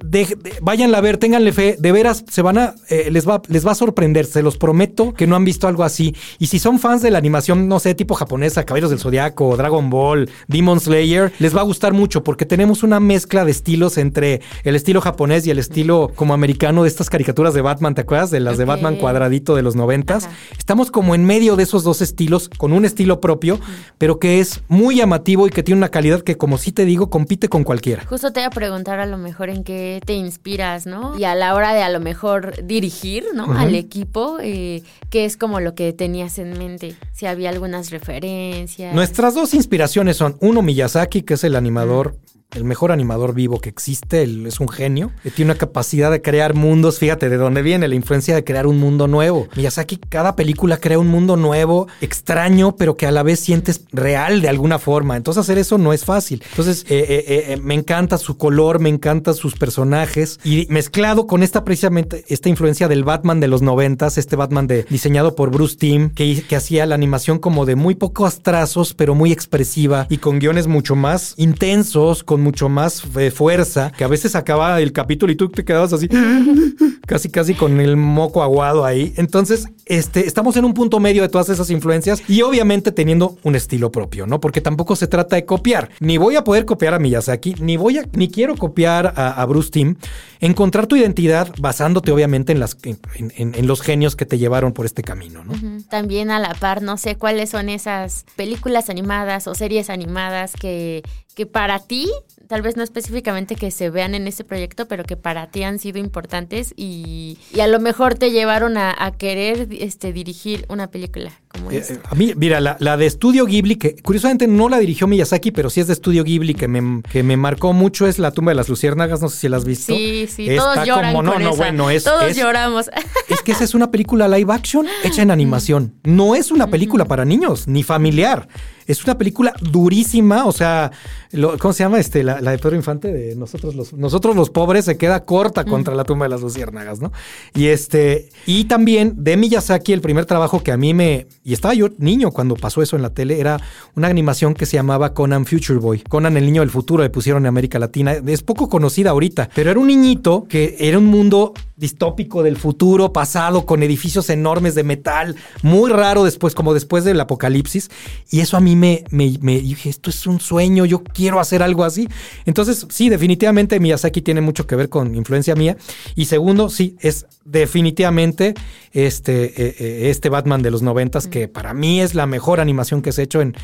váyanla 0.62 0.98
a 0.98 1.02
ver, 1.02 1.18
ténganle 1.18 1.54
fe. 1.54 1.78
De 1.80 1.92
veras, 1.92 2.26
se 2.30 2.42
van 2.42 2.58
a, 2.58 2.76
eh, 2.90 3.10
les, 3.12 3.28
va, 3.28 3.42
les 3.48 3.66
va 3.66 3.72
a 3.72 3.76
sorprender. 3.76 4.26
Se 4.26 4.42
los 4.42 4.58
prometo 4.58 5.14
que 5.14 5.28
no 5.28 5.36
han 5.36 5.46
visto 5.46 5.68
algo 5.68 5.84
así. 5.84 6.16
Y 6.40 6.48
si 6.48 6.60
son 6.60 6.80
fans 6.80 7.02
de 7.02 7.12
la 7.12 7.18
animación, 7.18 7.68
no 7.68 7.80
sé, 7.80 7.96
tipo 7.96 8.16
japonesa, 8.16 8.66
Caballeros 8.66 8.90
del 8.90 9.00
Zodiaco, 9.00 9.56
Dragon 9.56 9.90
Ball, 9.90 10.30
Demon 10.48 10.80
Slayer, 10.80 11.32
les 11.40 11.56
va 11.56 11.62
a 11.62 11.64
gustar 11.64 11.94
mucho 11.94 12.24
porque 12.24 12.46
tenemos 12.46 12.84
una 12.84 13.00
mezcla 13.00 13.46
de 13.46 13.52
estilos 13.52 13.98
entre 13.98 14.42
el 14.64 14.76
estilo 14.76 15.02
japonés 15.02 15.48
y 15.48 15.52
el 15.52 15.60
estilo 15.60 16.12
como 16.16 16.34
americano 16.34 16.84
de 16.84 16.90
estas 16.90 17.10
caricaturas 17.10 17.54
de 17.54 17.62
Batman, 17.62 17.96
¿te 17.96 18.02
acuerdas? 18.02 18.32
De 18.32 18.40
las 18.40 18.58
de 18.58 18.66
Batman 18.66 18.98
cuadradito 18.98 19.56
de 19.56 19.62
los 19.62 19.76
90 19.76 20.17
Estamos 20.58 20.92
como 20.92 21.16
en 21.16 21.26
medio 21.26 21.56
de 21.56 21.64
esos 21.64 21.84
dos 21.84 22.02
estilos, 22.02 22.50
con 22.50 22.74
un 22.74 22.86
estilo 22.86 23.22
propio, 23.22 23.60
pero 23.98 24.20
que 24.20 24.40
es 24.40 24.62
muy 24.68 24.98
llamativo 24.98 25.48
y 25.48 25.50
que 25.50 25.64
tiene 25.64 25.78
una 25.78 25.90
calidad 25.90 26.22
que, 26.22 26.38
como 26.38 26.58
sí 26.58 26.72
te 26.72 26.86
digo, 26.86 27.10
compite 27.10 27.50
con 27.50 27.64
cualquiera. 27.64 28.06
Justo 28.06 28.32
te 28.32 28.40
voy 28.40 28.48
a 28.48 28.50
preguntar 28.50 29.00
a 29.00 29.06
lo 29.06 29.18
mejor 29.18 29.50
en 29.50 29.64
qué 29.64 30.02
te 30.06 30.14
inspiras, 30.14 30.86
¿no? 30.86 31.18
Y 31.18 31.24
a 31.24 31.36
la 31.36 31.54
hora 31.56 31.74
de 31.74 31.84
a 31.84 31.90
lo 31.90 32.00
mejor 32.00 32.66
dirigir, 32.66 33.26
¿no? 33.34 33.54
Al 33.54 33.76
equipo, 33.76 34.38
eh, 34.42 34.84
¿qué 35.10 35.26
es 35.26 35.38
como 35.38 35.60
lo 35.60 35.76
que 35.76 35.94
tenías 35.94 36.40
en 36.40 36.58
mente? 36.58 36.96
Si 37.14 37.26
había 37.26 37.50
algunas 37.50 37.90
referencias. 37.90 38.94
Nuestras 38.94 39.36
dos 39.36 39.54
inspiraciones 39.54 40.18
son, 40.18 40.38
uno, 40.42 40.62
Miyazaki, 40.62 41.22
que 41.22 41.36
es 41.36 41.44
el 41.44 41.56
animador 41.56 42.18
el 42.56 42.64
mejor 42.64 42.92
animador 42.92 43.34
vivo 43.34 43.60
que 43.60 43.70
existe, 43.70 44.24
él 44.24 44.46
es 44.48 44.60
un 44.60 44.70
genio, 44.70 45.12
tiene 45.36 45.52
una 45.52 45.60
capacidad 45.60 46.10
de 46.10 46.22
crear 46.22 46.54
mundos, 46.54 46.98
fíjate 46.98 47.30
de 47.30 47.38
dónde 47.38 47.62
viene 47.62 47.88
la 47.88 47.96
influencia 47.96 48.36
de 48.36 48.44
crear 48.44 48.68
un 48.68 48.80
mundo 48.80 49.08
nuevo. 49.08 49.48
Miyazaki 49.56 49.98
cada 49.98 50.36
película 50.36 50.78
crea 50.78 50.98
un 50.98 51.08
mundo 51.08 51.36
nuevo, 51.36 51.88
extraño, 52.02 52.76
pero 52.76 52.96
que 52.96 53.06
a 53.06 53.12
la 53.12 53.24
vez 53.24 53.40
sientes 53.40 53.82
real 53.92 54.42
de 54.42 54.50
alguna 54.50 54.80
forma. 54.80 55.18
Entonces 55.18 55.42
hacer 55.42 55.58
eso 55.58 55.78
no 55.78 55.94
es 55.94 56.06
fácil. 56.06 56.44
Entonces 56.50 56.86
eh, 56.90 57.06
eh, 57.10 57.46
eh, 57.54 57.58
me 57.58 57.74
encanta 57.74 58.18
su 58.18 58.38
color, 58.38 58.80
me 58.80 58.90
encantan 58.90 59.36
sus 59.36 59.56
personajes 59.56 60.40
y 60.44 60.68
mezclado 60.70 61.28
con 61.28 61.44
esta 61.44 61.64
precisamente 61.64 62.24
esta 62.28 62.50
influencia 62.50 62.88
del 62.88 63.04
Batman 63.04 63.40
de 63.40 63.48
los 63.48 63.62
noventas, 63.62 64.18
este 64.18 64.36
Batman 64.36 64.68
de, 64.68 64.84
diseñado 64.90 65.36
por 65.36 65.52
Bruce 65.52 65.76
Timm, 65.78 66.10
que, 66.10 66.44
hacía 66.58 66.88
la 66.88 66.96
animación 66.96 67.38
como 67.38 67.68
de 67.68 67.76
muy 67.76 67.94
pocos 67.94 68.42
trazos, 68.42 68.96
pero 68.96 69.14
muy 69.14 69.32
expresiva 69.32 70.08
y 70.10 70.18
con 70.18 70.40
guiones 70.40 70.66
mucho 70.66 70.96
más 70.96 71.36
intensos, 71.38 72.24
mucho 72.38 72.70
más 72.70 73.04
eh, 73.18 73.32
fuerza, 73.32 73.92
que 73.98 74.04
a 74.04 74.08
veces 74.08 74.36
acaba 74.36 74.80
el 74.82 74.92
capítulo 74.92 75.32
y 75.32 75.36
tú 75.36 75.50
te 75.50 75.64
quedabas 75.66 75.94
así, 75.94 76.08
casi 77.06 77.30
casi 77.30 77.54
con 77.54 77.80
el 77.80 77.98
moco 77.98 78.44
aguado 78.44 78.86
ahí. 78.86 79.14
Entonces, 79.18 79.68
este, 79.86 80.28
estamos 80.28 80.58
en 80.58 80.66
un 80.66 80.74
punto 80.74 81.00
medio 81.00 81.22
de 81.22 81.30
todas 81.30 81.50
esas 81.50 81.70
influencias 81.70 82.22
y 82.28 82.42
obviamente 82.42 82.92
teniendo 82.92 83.38
un 83.44 83.56
estilo 83.56 83.92
propio, 83.92 84.28
¿no? 84.28 84.40
Porque 84.40 84.62
tampoco 84.62 84.96
se 84.96 85.08
trata 85.08 85.36
de 85.36 85.46
copiar. 85.46 85.90
Ni 86.00 86.18
voy 86.18 86.36
a 86.36 86.44
poder 86.44 86.66
copiar 86.66 86.94
a 86.94 87.00
Miyazaki, 87.00 87.56
ni 87.60 87.78
voy 87.78 88.00
a, 88.00 88.06
ni 88.14 88.30
quiero 88.30 88.56
copiar 88.56 89.14
a, 89.16 89.46
Bruce 89.46 89.72
Timm. 89.72 89.96
Encontrar 90.40 90.88
tu 90.88 90.96
identidad 90.96 91.54
basándote 91.60 92.12
obviamente 92.12 92.52
en, 92.52 92.60
las, 92.60 92.78
en, 92.84 92.98
en- 93.36 93.68
los 93.68 93.82
genios 93.82 94.16
que 94.16 94.26
te 94.26 94.38
llevaron 94.38 94.74
por 94.74 94.86
este 94.86 95.02
camino, 95.02 95.44
¿no? 95.44 95.54
También 95.90 96.32
a 96.32 96.40
la 96.40 96.54
par, 96.54 96.82
no 96.82 96.98
sé 96.98 97.16
cuáles 97.16 97.50
son 97.50 97.70
esas 97.70 98.26
películas 98.36 98.90
animadas 98.90 99.48
o 99.48 99.56
series 99.56 99.90
animadas 99.90 100.54
que, 100.54 101.04
que 101.38 101.46
para 101.46 101.78
ti, 101.78 102.10
tal 102.48 102.64
vez 102.64 102.78
no 102.78 102.84
específicamente 102.84 103.56
que 103.56 103.70
se 103.70 103.92
vean 103.92 104.16
en 104.16 104.26
este 104.26 104.44
proyecto, 104.44 104.88
pero 104.88 105.04
que 105.04 105.18
para 105.18 105.52
ti 105.52 105.62
han 105.62 105.78
sido 105.78 106.00
importantes 106.00 106.74
y, 106.76 107.38
y 107.54 107.60
a 107.60 107.68
lo 107.68 107.80
mejor 107.80 108.16
te 108.16 108.32
llevaron 108.32 108.76
a, 108.76 108.92
a 108.98 109.12
querer 109.12 109.68
este, 109.70 110.14
dirigir 110.14 110.66
una 110.68 110.88
película 110.90 111.32
como 111.58 111.72
Eh, 111.72 111.78
esta. 111.78 111.94
eh, 111.96 112.00
a 112.10 112.16
mí, 112.16 112.34
mira, 112.38 112.60
la, 112.62 112.78
la 112.80 112.96
de 112.98 113.06
Estudio 113.06 113.46
Ghibli, 113.46 113.76
que 113.76 113.96
curiosamente 113.98 114.48
no 114.48 114.70
la 114.70 114.80
dirigió 114.80 115.08
Miyazaki, 115.08 115.52
pero 115.52 115.70
sí 115.70 115.80
es 115.82 115.88
de 115.88 115.94
Estudio 115.94 116.24
Ghibli, 116.24 116.54
que 116.54 116.68
me, 116.68 117.02
que 117.12 117.24
me 117.24 117.36
marcó 117.38 117.74
mucho, 117.74 118.08
es 118.08 118.20
La 118.20 118.32
tumba 118.32 118.52
de 118.52 118.56
las 118.56 118.70
luciérnagas, 118.70 119.22
no 119.22 119.30
sé 119.30 119.38
si 119.38 119.50
la 119.50 119.58
has 119.58 119.66
visto. 119.66 119.94
Sí, 119.94 120.28
sí, 120.34 120.50
Está 120.50 120.74
todos 120.74 120.88
lloran 120.88 121.14
como- 121.14 121.24
no, 121.24 121.34
con 121.34 121.44
no, 121.44 121.50
esa. 121.50 121.58
bueno, 121.58 121.90
es, 121.90 122.04
todos 122.04 122.24
es- 122.24 122.38
lloramos. 122.38 122.90
es 123.30 123.42
que 123.42 123.52
esa 123.52 123.64
es 123.64 123.74
una 123.74 123.92
película 123.92 124.28
live 124.28 124.54
action 124.54 124.86
hecha 125.04 125.22
en 125.22 125.32
animación. 125.32 125.96
No 126.04 126.36
es 126.36 126.52
una 126.52 126.68
película 126.68 127.06
para 127.06 127.26
niños, 127.26 127.68
ni 127.68 127.84
familiar. 127.84 128.48
Es 128.86 129.04
una 129.04 129.18
película 129.18 129.54
durísima, 129.60 130.46
o 130.46 130.52
sea, 130.54 130.92
lo- 131.32 131.58
¿cómo 131.58 131.74
se 131.74 131.84
llama? 131.84 132.00
Este, 132.00 132.24
la, 132.24 132.40
la 132.40 132.52
de 132.52 132.58
Pedro 132.58 132.76
Infante 132.78 133.12
de 133.12 133.36
nosotros 133.36 133.76
los, 133.76 133.92
nosotros 133.94 134.34
los 134.36 134.50
pobres 134.50 134.86
se 134.86 134.98
queda 134.98 135.26
corta 135.26 135.66
contra 135.66 135.94
la 135.94 136.06
tumba 136.06 136.26
de 136.26 136.30
las 136.30 136.40
luciérnagas, 136.42 137.02
¿no? 137.02 137.12
Y 137.54 137.68
este, 137.68 138.30
y 138.46 138.64
también 138.66 139.14
de 139.18 139.36
Miyazaki, 139.36 139.92
el 139.92 140.00
primer 140.00 140.26
trabajo 140.26 140.64
que 140.64 140.72
a 140.72 140.78
mí 140.78 140.94
me, 140.94 141.28
y 141.48 141.54
estaba 141.54 141.74
yo 141.74 141.88
niño 141.98 142.32
cuando 142.32 142.56
pasó 142.56 142.82
eso 142.82 142.98
en 142.98 143.02
la 143.02 143.12
tele, 143.12 143.40
era 143.40 143.58
una 143.96 144.10
animación 144.10 144.54
que 144.54 144.66
se 144.66 144.76
llamaba 144.76 145.14
Conan 145.14 145.46
Future 145.46 145.80
Boy. 145.80 146.02
Conan 146.02 146.36
el 146.36 146.46
niño 146.46 146.60
del 146.60 146.70
futuro, 146.70 147.04
le 147.04 147.10
pusieron 147.10 147.44
en 147.44 147.48
América 147.48 147.80
Latina. 147.80 148.12
Es 148.12 148.44
poco 148.44 148.68
conocida 148.68 149.12
ahorita, 149.12 149.50
pero 149.56 149.72
era 149.72 149.80
un 149.80 149.88
niñito 149.88 150.46
que 150.50 150.76
era 150.78 150.98
un 150.98 151.06
mundo 151.06 151.54
distópico 151.78 152.44
del 152.44 152.58
futuro 152.58 153.14
pasado 153.14 153.66
con 153.66 153.84
edificios 153.84 154.30
enormes 154.30 154.76
de 154.76 154.84
metal, 154.84 155.36
muy 155.62 155.92
raro 155.92 156.24
después, 156.24 156.56
como 156.56 156.74
después 156.74 157.04
del 157.04 157.20
apocalipsis. 157.20 157.90
Y 158.30 158.42
eso 158.42 158.58
a 158.58 158.60
mí 158.60 158.76
me, 158.76 159.04
me, 159.12 159.38
me 159.42 159.62
dije, 159.62 159.90
esto 159.90 160.10
es 160.10 160.26
un 160.28 160.40
sueño, 160.40 160.86
yo 160.86 161.04
quiero 161.04 161.40
hacer 161.40 161.62
algo 161.62 161.84
así. 161.84 162.10
Entonces, 162.46 162.86
sí, 162.90 163.10
definitivamente 163.10 163.80
Miyazaki 163.80 164.22
tiene 164.22 164.42
mucho 164.42 164.66
que 164.66 164.76
ver 164.76 164.90
con 164.90 165.16
influencia 165.16 165.56
mía. 165.56 165.78
Y 166.16 166.26
segundo, 166.26 166.70
sí, 166.70 166.98
es 167.00 167.28
definitivamente 167.46 168.56
este, 168.92 169.46
eh, 169.46 169.76
eh, 169.80 170.10
este 170.10 170.30
Batman 170.30 170.64
de 170.64 170.72
los 170.72 170.82
noventas, 170.82 171.28
que 171.28 171.48
para 171.48 171.74
mí 171.74 172.02
es 172.02 172.16
la 172.16 172.26
mejor 172.26 172.60
animación 172.60 173.02
que 173.02 173.12
se 173.12 173.22
ha 173.22 173.24
hecho 173.24 173.42
en, 173.42 173.56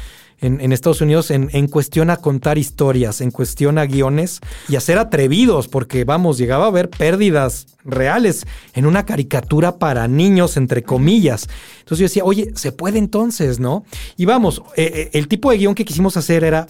en, 0.48 0.72
Estados 0.72 1.02
Unidos 1.02 1.32
en, 1.32 1.50
en 1.54 1.68
cuestión 1.68 2.10
a 2.10 2.18
contar 2.18 2.58
historias, 2.58 3.22
en 3.22 3.32
cuestión 3.32 3.78
a 3.78 3.86
guiones 3.86 4.42
y 4.68 4.76
a 4.76 4.82
ser 4.82 4.98
atrevidos, 4.98 5.68
porque 5.68 6.04
vamos, 6.04 6.38
llegaba 6.38 6.66
a 6.66 6.68
haber 6.68 6.90
pérdidas 6.90 7.68
reales 7.86 8.46
en 8.74 8.86
una 8.86 9.06
caricatura 9.06 9.78
para 9.78 10.08
niños, 10.08 10.58
entre 10.58 10.84
comillas. 10.84 11.48
Entonces 11.80 12.00
yo 12.00 12.06
decía, 12.06 12.24
oye, 12.26 12.52
se 12.56 12.72
puede 12.72 13.00
entonces, 13.00 13.60
¿no? 13.60 13.86
Y 14.18 14.26
vamos, 14.26 14.62
eh, 14.76 14.92
eh, 14.94 15.10
el 15.14 15.28
tipo 15.28 15.52
de 15.52 15.58
guion 15.58 15.76
que 15.76 15.86
quisimos 15.86 16.18
hacer 16.18 16.44
era 16.44 16.68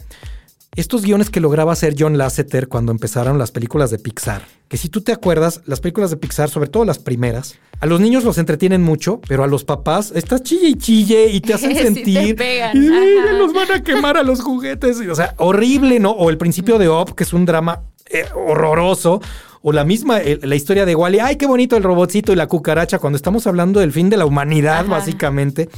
estos 0.76 1.04
guiones 1.04 1.30
que 1.30 1.40
lograba 1.40 1.74
hacer 1.74 1.96
John 1.98 2.18
Lasseter 2.18 2.68
cuando 2.68 2.92
empezaron 2.92 3.38
las 3.38 3.52
películas 3.52 3.92
de 3.92 4.00
Pixar. 4.00 4.42
Que 4.68 4.78
si 4.78 4.90
tú 4.90 5.02
te 5.02 5.12
acuerdas, 5.12 5.62
las 5.66 5.80
películas 5.82 6.10
de 6.10 6.18
Pixar, 6.18 6.50
sobre 6.50 6.70
todo 6.70 6.84
las 6.86 6.98
primeras, 7.00 7.56
a 7.80 7.86
los 7.86 8.00
niños 8.00 8.24
los 8.24 8.38
entretienen 8.38 8.82
mucho, 8.82 9.22
pero 9.28 9.44
a 9.44 9.48
los 9.48 9.64
papás 9.66 10.12
estás 10.16 10.42
chille 10.42 10.70
y 10.70 10.76
chille 10.76 11.28
y 11.30 11.42
te 11.42 11.54
hacen 11.54 11.72
Sí 11.76 11.78
te 11.78 11.84
sentir. 11.84 12.36
pegan, 12.36 12.82
y 12.82 12.88
ajá. 12.88 13.34
los 13.34 13.54
van 13.54 13.72
a 13.72 13.84
quemar 13.84 14.18
a 14.18 14.24
los 14.24 14.42
juguetes. 14.42 15.00
Y, 15.02 15.08
O 15.08 15.16
sea, 15.16 15.36
horrible, 15.38 16.00
¿no? 16.00 16.12
O 16.12 16.30
el 16.30 16.38
principio 16.38 16.80
de 16.80 16.88
Op, 16.88 17.12
que 17.12 17.24
es 17.24 17.34
un 17.34 17.46
drama 17.46 17.84
eh, 18.10 18.26
horroroso. 18.36 19.22
O 19.66 19.72
la 19.72 19.86
misma, 19.86 20.20
la 20.42 20.56
historia 20.56 20.86
de 20.86 20.94
Wally, 20.94 21.20
ay, 21.20 21.38
qué 21.38 21.46
bonito 21.46 21.78
el 21.78 21.84
robotcito 21.84 22.34
y 22.34 22.36
la 22.36 22.48
cucaracha, 22.48 23.00
cuando 23.00 23.16
estamos 23.16 23.48
hablando 23.48 23.80
del 23.80 23.94
fin 23.94 24.10
de 24.10 24.18
la 24.18 24.26
humanidad, 24.26 24.80
Ajá. 24.82 24.90
básicamente. 24.92 25.70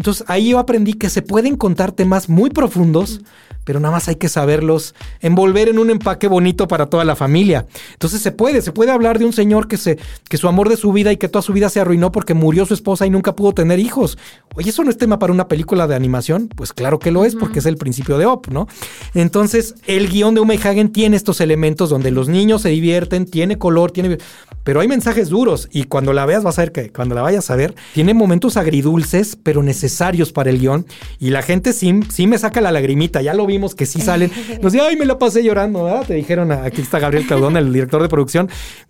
Entonces 0.00 0.24
ahí 0.28 0.48
yo 0.48 0.58
aprendí 0.58 0.94
que 0.94 1.10
se 1.10 1.20
pueden 1.20 1.56
contar 1.56 1.92
temas 1.92 2.30
muy 2.30 2.48
profundos, 2.48 3.20
pero 3.64 3.80
nada 3.80 3.92
más 3.92 4.08
hay 4.08 4.16
que 4.16 4.30
saberlos 4.30 4.94
envolver 5.20 5.68
en 5.68 5.78
un 5.78 5.90
empaque 5.90 6.26
bonito 6.26 6.66
para 6.66 6.86
toda 6.86 7.04
la 7.04 7.16
familia. 7.16 7.66
Entonces 7.92 8.22
se 8.22 8.32
puede, 8.32 8.62
se 8.62 8.72
puede 8.72 8.92
hablar 8.92 9.18
de 9.18 9.26
un 9.26 9.34
señor 9.34 9.68
que 9.68 9.76
se, 9.76 9.98
que 10.30 10.38
su 10.38 10.48
amor 10.48 10.70
de 10.70 10.78
su 10.78 10.90
vida 10.94 11.12
y 11.12 11.18
que 11.18 11.28
toda 11.28 11.42
su 11.42 11.52
vida 11.52 11.68
se 11.68 11.80
arruinó 11.80 12.12
porque 12.12 12.32
murió 12.32 12.64
su 12.64 12.72
esposa 12.72 13.04
y 13.04 13.10
nunca 13.10 13.36
pudo 13.36 13.52
tener 13.52 13.78
hijos. 13.78 14.16
Oye, 14.54 14.70
¿eso 14.70 14.82
no 14.84 14.90
es 14.90 14.96
tema 14.96 15.18
para 15.18 15.34
una 15.34 15.48
película 15.48 15.86
de 15.86 15.94
animación? 15.94 16.48
Pues 16.48 16.72
claro 16.72 16.98
que 16.98 17.10
lo 17.10 17.26
es, 17.26 17.36
porque 17.36 17.58
es 17.58 17.66
el 17.66 17.76
principio 17.76 18.16
de 18.16 18.24
Op, 18.24 18.48
¿no? 18.48 18.68
Entonces, 19.12 19.74
el 19.86 20.08
guion 20.08 20.34
de 20.34 20.40
Uma 20.40 20.54
y 20.54 20.58
Hagen 20.58 20.90
tiene 20.92 21.16
estos 21.16 21.42
elementos 21.42 21.90
donde 21.90 22.10
los 22.10 22.28
niños 22.28 22.62
se 22.62 22.70
divierten, 22.70 23.26
tiene 23.26 23.58
color, 23.58 23.92
tiene. 23.92 24.16
Pero 24.64 24.80
hay 24.80 24.88
mensajes 24.88 25.28
duros. 25.28 25.68
Y 25.70 25.84
cuando 25.84 26.12
la 26.12 26.24
veas, 26.24 26.42
vas 26.42 26.58
a 26.58 26.62
ver 26.62 26.72
que 26.72 26.90
cuando 26.90 27.14
la 27.14 27.22
vayas 27.22 27.50
a 27.50 27.56
ver, 27.56 27.74
tiene 27.94 28.14
momentos 28.14 28.56
agridulces, 28.56 29.36
pero 29.36 29.62
necesarios 29.90 30.32
para 30.32 30.50
el 30.50 30.58
guion. 30.60 30.86
Y 31.18 31.30
la 31.30 31.42
gente 31.42 31.72
sí, 31.72 32.00
sí 32.10 32.26
me 32.26 32.38
saca 32.38 32.60
la 32.60 32.70
lagrimita. 32.70 33.20
Ya 33.22 33.34
lo 33.34 33.44
vimos 33.46 33.74
que 33.74 33.86
sí 33.86 34.00
salen. 34.10 34.30
Nos 34.62 34.74
ay, 34.74 34.96
me 34.96 35.04
la 35.04 35.18
pasé 35.18 35.42
llorando, 35.42 35.84
¿verdad? 35.84 36.06
Te 36.06 36.14
dijeron, 36.14 36.52
aquí 36.52 36.80
está 36.80 36.98
Gabriel 37.00 37.26
Claudón, 37.26 37.56
el 37.56 37.72
director 37.72 38.00
de 38.00 38.08
producción. 38.08 38.48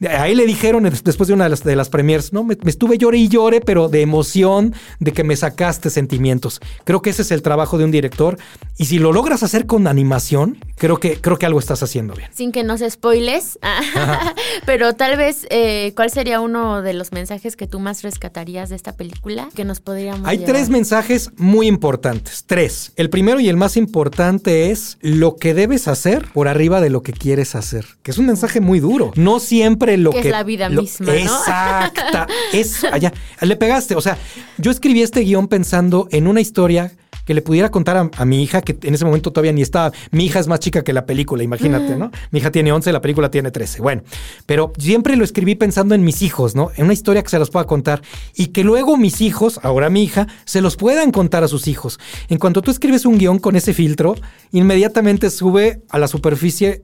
Ahí 0.09 0.35
le 0.35 0.45
dijeron 0.47 0.85
des- 0.85 1.03
después 1.03 1.27
de 1.29 1.35
una 1.35 1.45
de 1.45 1.51
las, 1.51 1.65
de 1.65 1.75
las 1.75 1.89
premiers, 1.89 2.33
no, 2.33 2.45
me, 2.45 2.57
me 2.63 2.71
estuve 2.71 2.99
llore 2.99 3.19
y 3.19 3.29
llore, 3.29 3.61
pero 3.61 3.89
de 3.89 4.03
emoción, 4.03 4.75
de 4.99 5.13
que 5.13 5.25
me 5.25 5.37
sacaste 5.37 5.89
sentimientos. 5.91 6.61
Creo 6.85 7.01
que 7.03 7.11
ese 7.11 7.23
es 7.23 7.31
el 7.31 7.41
trabajo 7.43 7.79
de 7.79 7.85
un 7.85 7.91
director. 7.91 8.37
Y 8.77 8.85
si 8.85 8.99
lo 8.99 9.13
logras 9.13 9.43
hacer 9.43 9.67
con 9.67 9.87
animación, 9.87 10.59
creo 10.77 10.99
que, 11.01 11.21
creo 11.21 11.39
que 11.39 11.47
algo 11.47 11.59
estás 11.59 11.83
haciendo 11.83 12.15
bien. 12.15 12.29
Sin 12.33 12.53
que 12.53 12.63
nos 12.63 12.81
spoiles, 12.89 13.59
pero 14.67 14.95
tal 14.95 15.17
vez, 15.17 15.47
eh, 15.51 15.93
¿cuál 15.97 16.11
sería 16.11 16.41
uno 16.41 16.83
de 16.83 16.93
los 16.95 17.13
mensajes 17.13 17.57
que 17.57 17.67
tú 17.67 17.81
más 17.81 18.03
rescatarías 18.03 18.69
de 18.69 18.77
esta 18.77 18.93
película 18.97 19.49
que 19.55 19.65
nos 19.65 19.81
podríamos 19.81 20.27
Hay 20.29 20.39
llevar? 20.39 20.53
tres 20.55 20.69
mensajes 20.69 20.90
muy 21.37 21.67
importantes. 21.67 22.45
Tres. 22.47 22.93
El 22.97 23.11
primero 23.11 23.41
y 23.41 23.49
el 23.49 23.57
más 23.57 23.77
importante 23.77 24.71
es 24.71 24.99
lo 25.01 25.37
que 25.37 25.55
debes 25.55 25.89
hacer 25.89 26.27
por 26.33 26.49
arriba 26.49 26.81
de 26.81 26.91
lo 26.91 27.03
que 27.03 27.13
quieres 27.13 27.55
hacer. 27.55 27.85
Que 28.03 28.11
es 28.11 28.19
un 28.19 28.27
mensaje 28.27 28.61
muy 28.61 28.81
duro. 28.81 29.13
No 29.17 29.41
siempre 29.41 29.97
lo 29.97 30.11
Que 30.11 30.23
que. 30.23 30.29
es 30.29 30.33
la 30.33 30.43
vida 30.45 30.69
lo- 30.69 30.83
misma, 30.83 31.07
¿no? 31.07 31.13
Exacta. 31.13 32.27
Es 32.53 32.85
allá. 32.85 33.13
Le 33.41 33.57
pegaste. 33.57 33.95
O 33.95 34.01
sea, 34.01 34.19
yo 34.59 34.71
escribí 34.71 35.03
este 35.03 35.21
guion 35.21 35.49
pensando 35.49 36.09
en 36.11 36.27
una 36.27 36.41
historia 36.41 36.93
que 37.31 37.35
le 37.35 37.43
pudiera 37.43 37.71
contar 37.71 37.97
a, 37.97 38.11
a 38.17 38.25
mi 38.25 38.43
hija, 38.43 38.61
que 38.61 38.77
en 38.83 38.93
ese 38.93 39.05
momento 39.05 39.31
todavía 39.31 39.53
ni 39.53 39.63
estaba. 39.63 39.93
Mi 40.11 40.25
hija 40.25 40.41
es 40.41 40.49
más 40.49 40.59
chica 40.59 40.83
que 40.83 40.93
la 40.93 41.07
película, 41.07 41.45
imagínate, 41.45 41.95
¿no? 41.95 42.11
Mi 42.33 42.41
hija 42.41 42.51
tiene 42.51 42.73
11, 42.73 42.91
la 42.91 43.01
película 43.01 43.31
tiene 43.31 43.53
13. 43.53 43.81
Bueno, 43.83 44.03
pero 44.47 44.73
siempre 44.79 45.15
lo 45.15 45.23
escribí 45.23 45.55
pensando 45.55 45.95
en 45.95 46.03
mis 46.03 46.23
hijos, 46.23 46.57
¿no? 46.57 46.73
En 46.75 46.87
una 46.87 46.93
historia 46.93 47.23
que 47.23 47.29
se 47.29 47.39
los 47.39 47.51
pueda 47.51 47.69
contar 47.69 48.03
y 48.35 48.49
que 48.49 48.65
luego 48.65 48.97
mis 48.97 49.21
hijos, 49.21 49.61
ahora 49.63 49.91
mi 49.91 50.03
hija, 50.03 50.27
se 50.45 50.61
los 50.61 50.75
puedan 50.75 51.13
contar 51.13 51.45
a 51.45 51.47
sus 51.47 51.69
hijos. 51.69 52.01
En 52.29 52.39
cuanto 52.39 52.63
tú 52.63 52.73
escribes 52.73 53.07
un 53.07 53.17
guion 53.17 53.39
con 53.39 53.55
ese 53.55 53.75
filtro, 53.75 54.17
inmediatamente 54.51 55.31
sube 55.31 55.83
a 55.89 56.01
la 56.01 56.09
superficie 56.09 56.83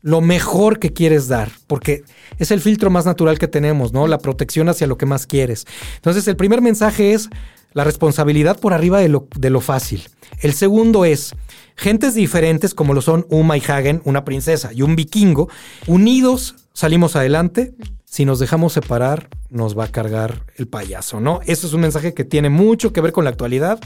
lo 0.00 0.20
mejor 0.20 0.78
que 0.78 0.92
quieres 0.92 1.26
dar, 1.26 1.50
porque 1.66 2.04
es 2.38 2.52
el 2.52 2.60
filtro 2.60 2.88
más 2.88 3.04
natural 3.04 3.40
que 3.40 3.48
tenemos, 3.48 3.92
¿no? 3.92 4.06
La 4.06 4.18
protección 4.18 4.68
hacia 4.68 4.86
lo 4.86 4.96
que 4.96 5.06
más 5.06 5.26
quieres. 5.26 5.66
Entonces, 5.96 6.28
el 6.28 6.36
primer 6.36 6.62
mensaje 6.62 7.14
es 7.14 7.28
la 7.72 7.84
responsabilidad 7.84 8.58
por 8.58 8.72
arriba 8.72 9.00
de 9.00 9.08
lo, 9.08 9.28
de 9.36 9.50
lo 9.50 9.60
fácil. 9.60 10.08
El 10.40 10.52
segundo 10.52 11.04
es 11.04 11.34
gentes 11.76 12.14
diferentes 12.14 12.74
como 12.74 12.94
lo 12.94 13.02
son 13.02 13.26
Uma 13.28 13.56
y 13.56 13.62
Hagen, 13.66 14.02
una 14.04 14.24
princesa 14.24 14.72
y 14.72 14.82
un 14.82 14.96
vikingo, 14.96 15.48
unidos 15.86 16.56
salimos 16.72 17.16
adelante. 17.16 17.74
Si 18.04 18.24
nos 18.24 18.38
dejamos 18.38 18.72
separar, 18.72 19.28
nos 19.50 19.78
va 19.78 19.84
a 19.84 19.92
cargar 19.92 20.46
el 20.56 20.66
payaso, 20.66 21.20
¿no? 21.20 21.40
Eso 21.44 21.66
es 21.66 21.74
un 21.74 21.82
mensaje 21.82 22.14
que 22.14 22.24
tiene 22.24 22.48
mucho 22.48 22.92
que 22.92 23.02
ver 23.02 23.12
con 23.12 23.24
la 23.24 23.30
actualidad, 23.30 23.78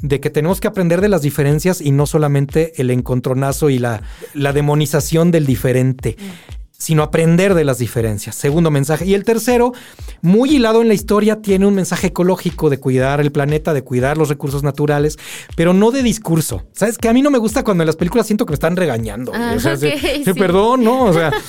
de 0.00 0.20
que 0.20 0.30
tenemos 0.30 0.60
que 0.60 0.68
aprender 0.68 1.00
de 1.00 1.08
las 1.08 1.22
diferencias 1.22 1.80
y 1.80 1.90
no 1.90 2.06
solamente 2.06 2.80
el 2.80 2.90
encontronazo 2.90 3.70
y 3.70 3.80
la, 3.80 4.02
la 4.32 4.52
demonización 4.52 5.32
del 5.32 5.44
diferente 5.44 6.16
sino 6.78 7.02
aprender 7.02 7.54
de 7.54 7.64
las 7.64 7.78
diferencias. 7.78 8.34
Segundo 8.34 8.70
mensaje. 8.70 9.06
Y 9.06 9.14
el 9.14 9.24
tercero, 9.24 9.72
muy 10.22 10.56
hilado 10.56 10.82
en 10.82 10.88
la 10.88 10.94
historia, 10.94 11.40
tiene 11.40 11.66
un 11.66 11.74
mensaje 11.74 12.08
ecológico 12.08 12.70
de 12.70 12.78
cuidar 12.78 13.20
el 13.20 13.32
planeta, 13.32 13.72
de 13.72 13.82
cuidar 13.82 14.18
los 14.18 14.28
recursos 14.28 14.62
naturales, 14.62 15.18
pero 15.56 15.72
no 15.72 15.90
de 15.90 16.02
discurso. 16.02 16.64
¿Sabes? 16.72 16.98
Que 16.98 17.08
a 17.08 17.12
mí 17.12 17.22
no 17.22 17.30
me 17.30 17.38
gusta 17.38 17.64
cuando 17.64 17.82
en 17.82 17.86
las 17.86 17.96
películas 17.96 18.26
siento 18.26 18.44
que 18.46 18.50
me 18.50 18.56
están 18.56 18.76
regañando. 18.76 19.32
Ah, 19.34 19.54
o 19.56 19.60
sea, 19.60 19.76
de 19.76 19.98
sí. 20.24 20.32
perdón, 20.34 20.84
¿no? 20.84 21.04
O 21.04 21.12
sea... 21.12 21.32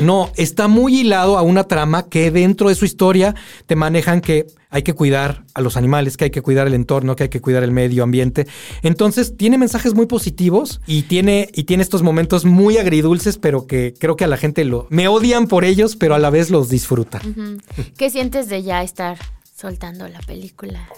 No, 0.00 0.32
está 0.36 0.66
muy 0.66 1.00
hilado 1.00 1.36
a 1.36 1.42
una 1.42 1.64
trama 1.64 2.08
que 2.08 2.30
dentro 2.30 2.70
de 2.70 2.74
su 2.74 2.86
historia 2.86 3.34
te 3.66 3.76
manejan 3.76 4.22
que 4.22 4.46
hay 4.70 4.82
que 4.82 4.92
cuidar 4.92 5.44
a 5.54 5.60
los 5.60 5.76
animales, 5.76 6.16
que 6.16 6.24
hay 6.24 6.30
que 6.30 6.42
cuidar 6.42 6.66
el 6.66 6.74
entorno, 6.74 7.16
que 7.16 7.24
hay 7.24 7.28
que 7.28 7.40
cuidar 7.40 7.62
el 7.62 7.70
medio 7.72 8.02
ambiente. 8.02 8.46
Entonces, 8.82 9.36
tiene 9.36 9.56
mensajes 9.58 9.94
muy 9.94 10.06
positivos 10.06 10.80
y 10.86 11.02
tiene, 11.02 11.48
y 11.54 11.64
tiene 11.64 11.82
estos 11.82 12.02
momentos 12.02 12.44
muy 12.44 12.76
agridulces, 12.78 13.38
pero 13.38 13.66
que 13.66 13.94
creo 13.98 14.16
que 14.16 14.24
a 14.24 14.28
la 14.28 14.36
gente 14.36 14.64
lo 14.64 14.86
me 14.90 15.08
odian 15.08 15.46
por 15.46 15.64
ellos, 15.64 15.96
pero 15.96 16.14
a 16.14 16.18
la 16.18 16.30
vez 16.30 16.50
los 16.50 16.68
disfrutan. 16.68 17.62
¿Qué 17.96 18.10
sientes 18.10 18.48
de 18.48 18.62
ya 18.62 18.82
estar 18.82 19.18
soltando 19.58 20.06
la 20.06 20.20
película. 20.20 20.88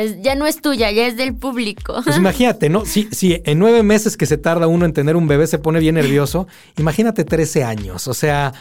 Es- 0.00 0.22
ya 0.22 0.34
no 0.36 0.46
es 0.46 0.62
tuya, 0.62 0.90
ya 0.90 1.06
es 1.06 1.18
del 1.18 1.34
público. 1.34 2.00
Pues 2.02 2.16
imagínate, 2.16 2.70
¿no? 2.70 2.86
Si, 2.86 3.08
si 3.12 3.42
en 3.44 3.58
nueve 3.58 3.82
meses 3.82 4.16
que 4.16 4.24
se 4.24 4.38
tarda 4.38 4.66
uno 4.68 4.86
en 4.86 4.94
tener 4.94 5.16
un 5.16 5.28
bebé 5.28 5.46
se 5.46 5.58
pone 5.58 5.80
bien 5.80 5.96
nervioso, 5.96 6.46
imagínate 6.78 7.24
13 7.24 7.62
años. 7.64 8.08
O 8.08 8.14
sea, 8.14 8.54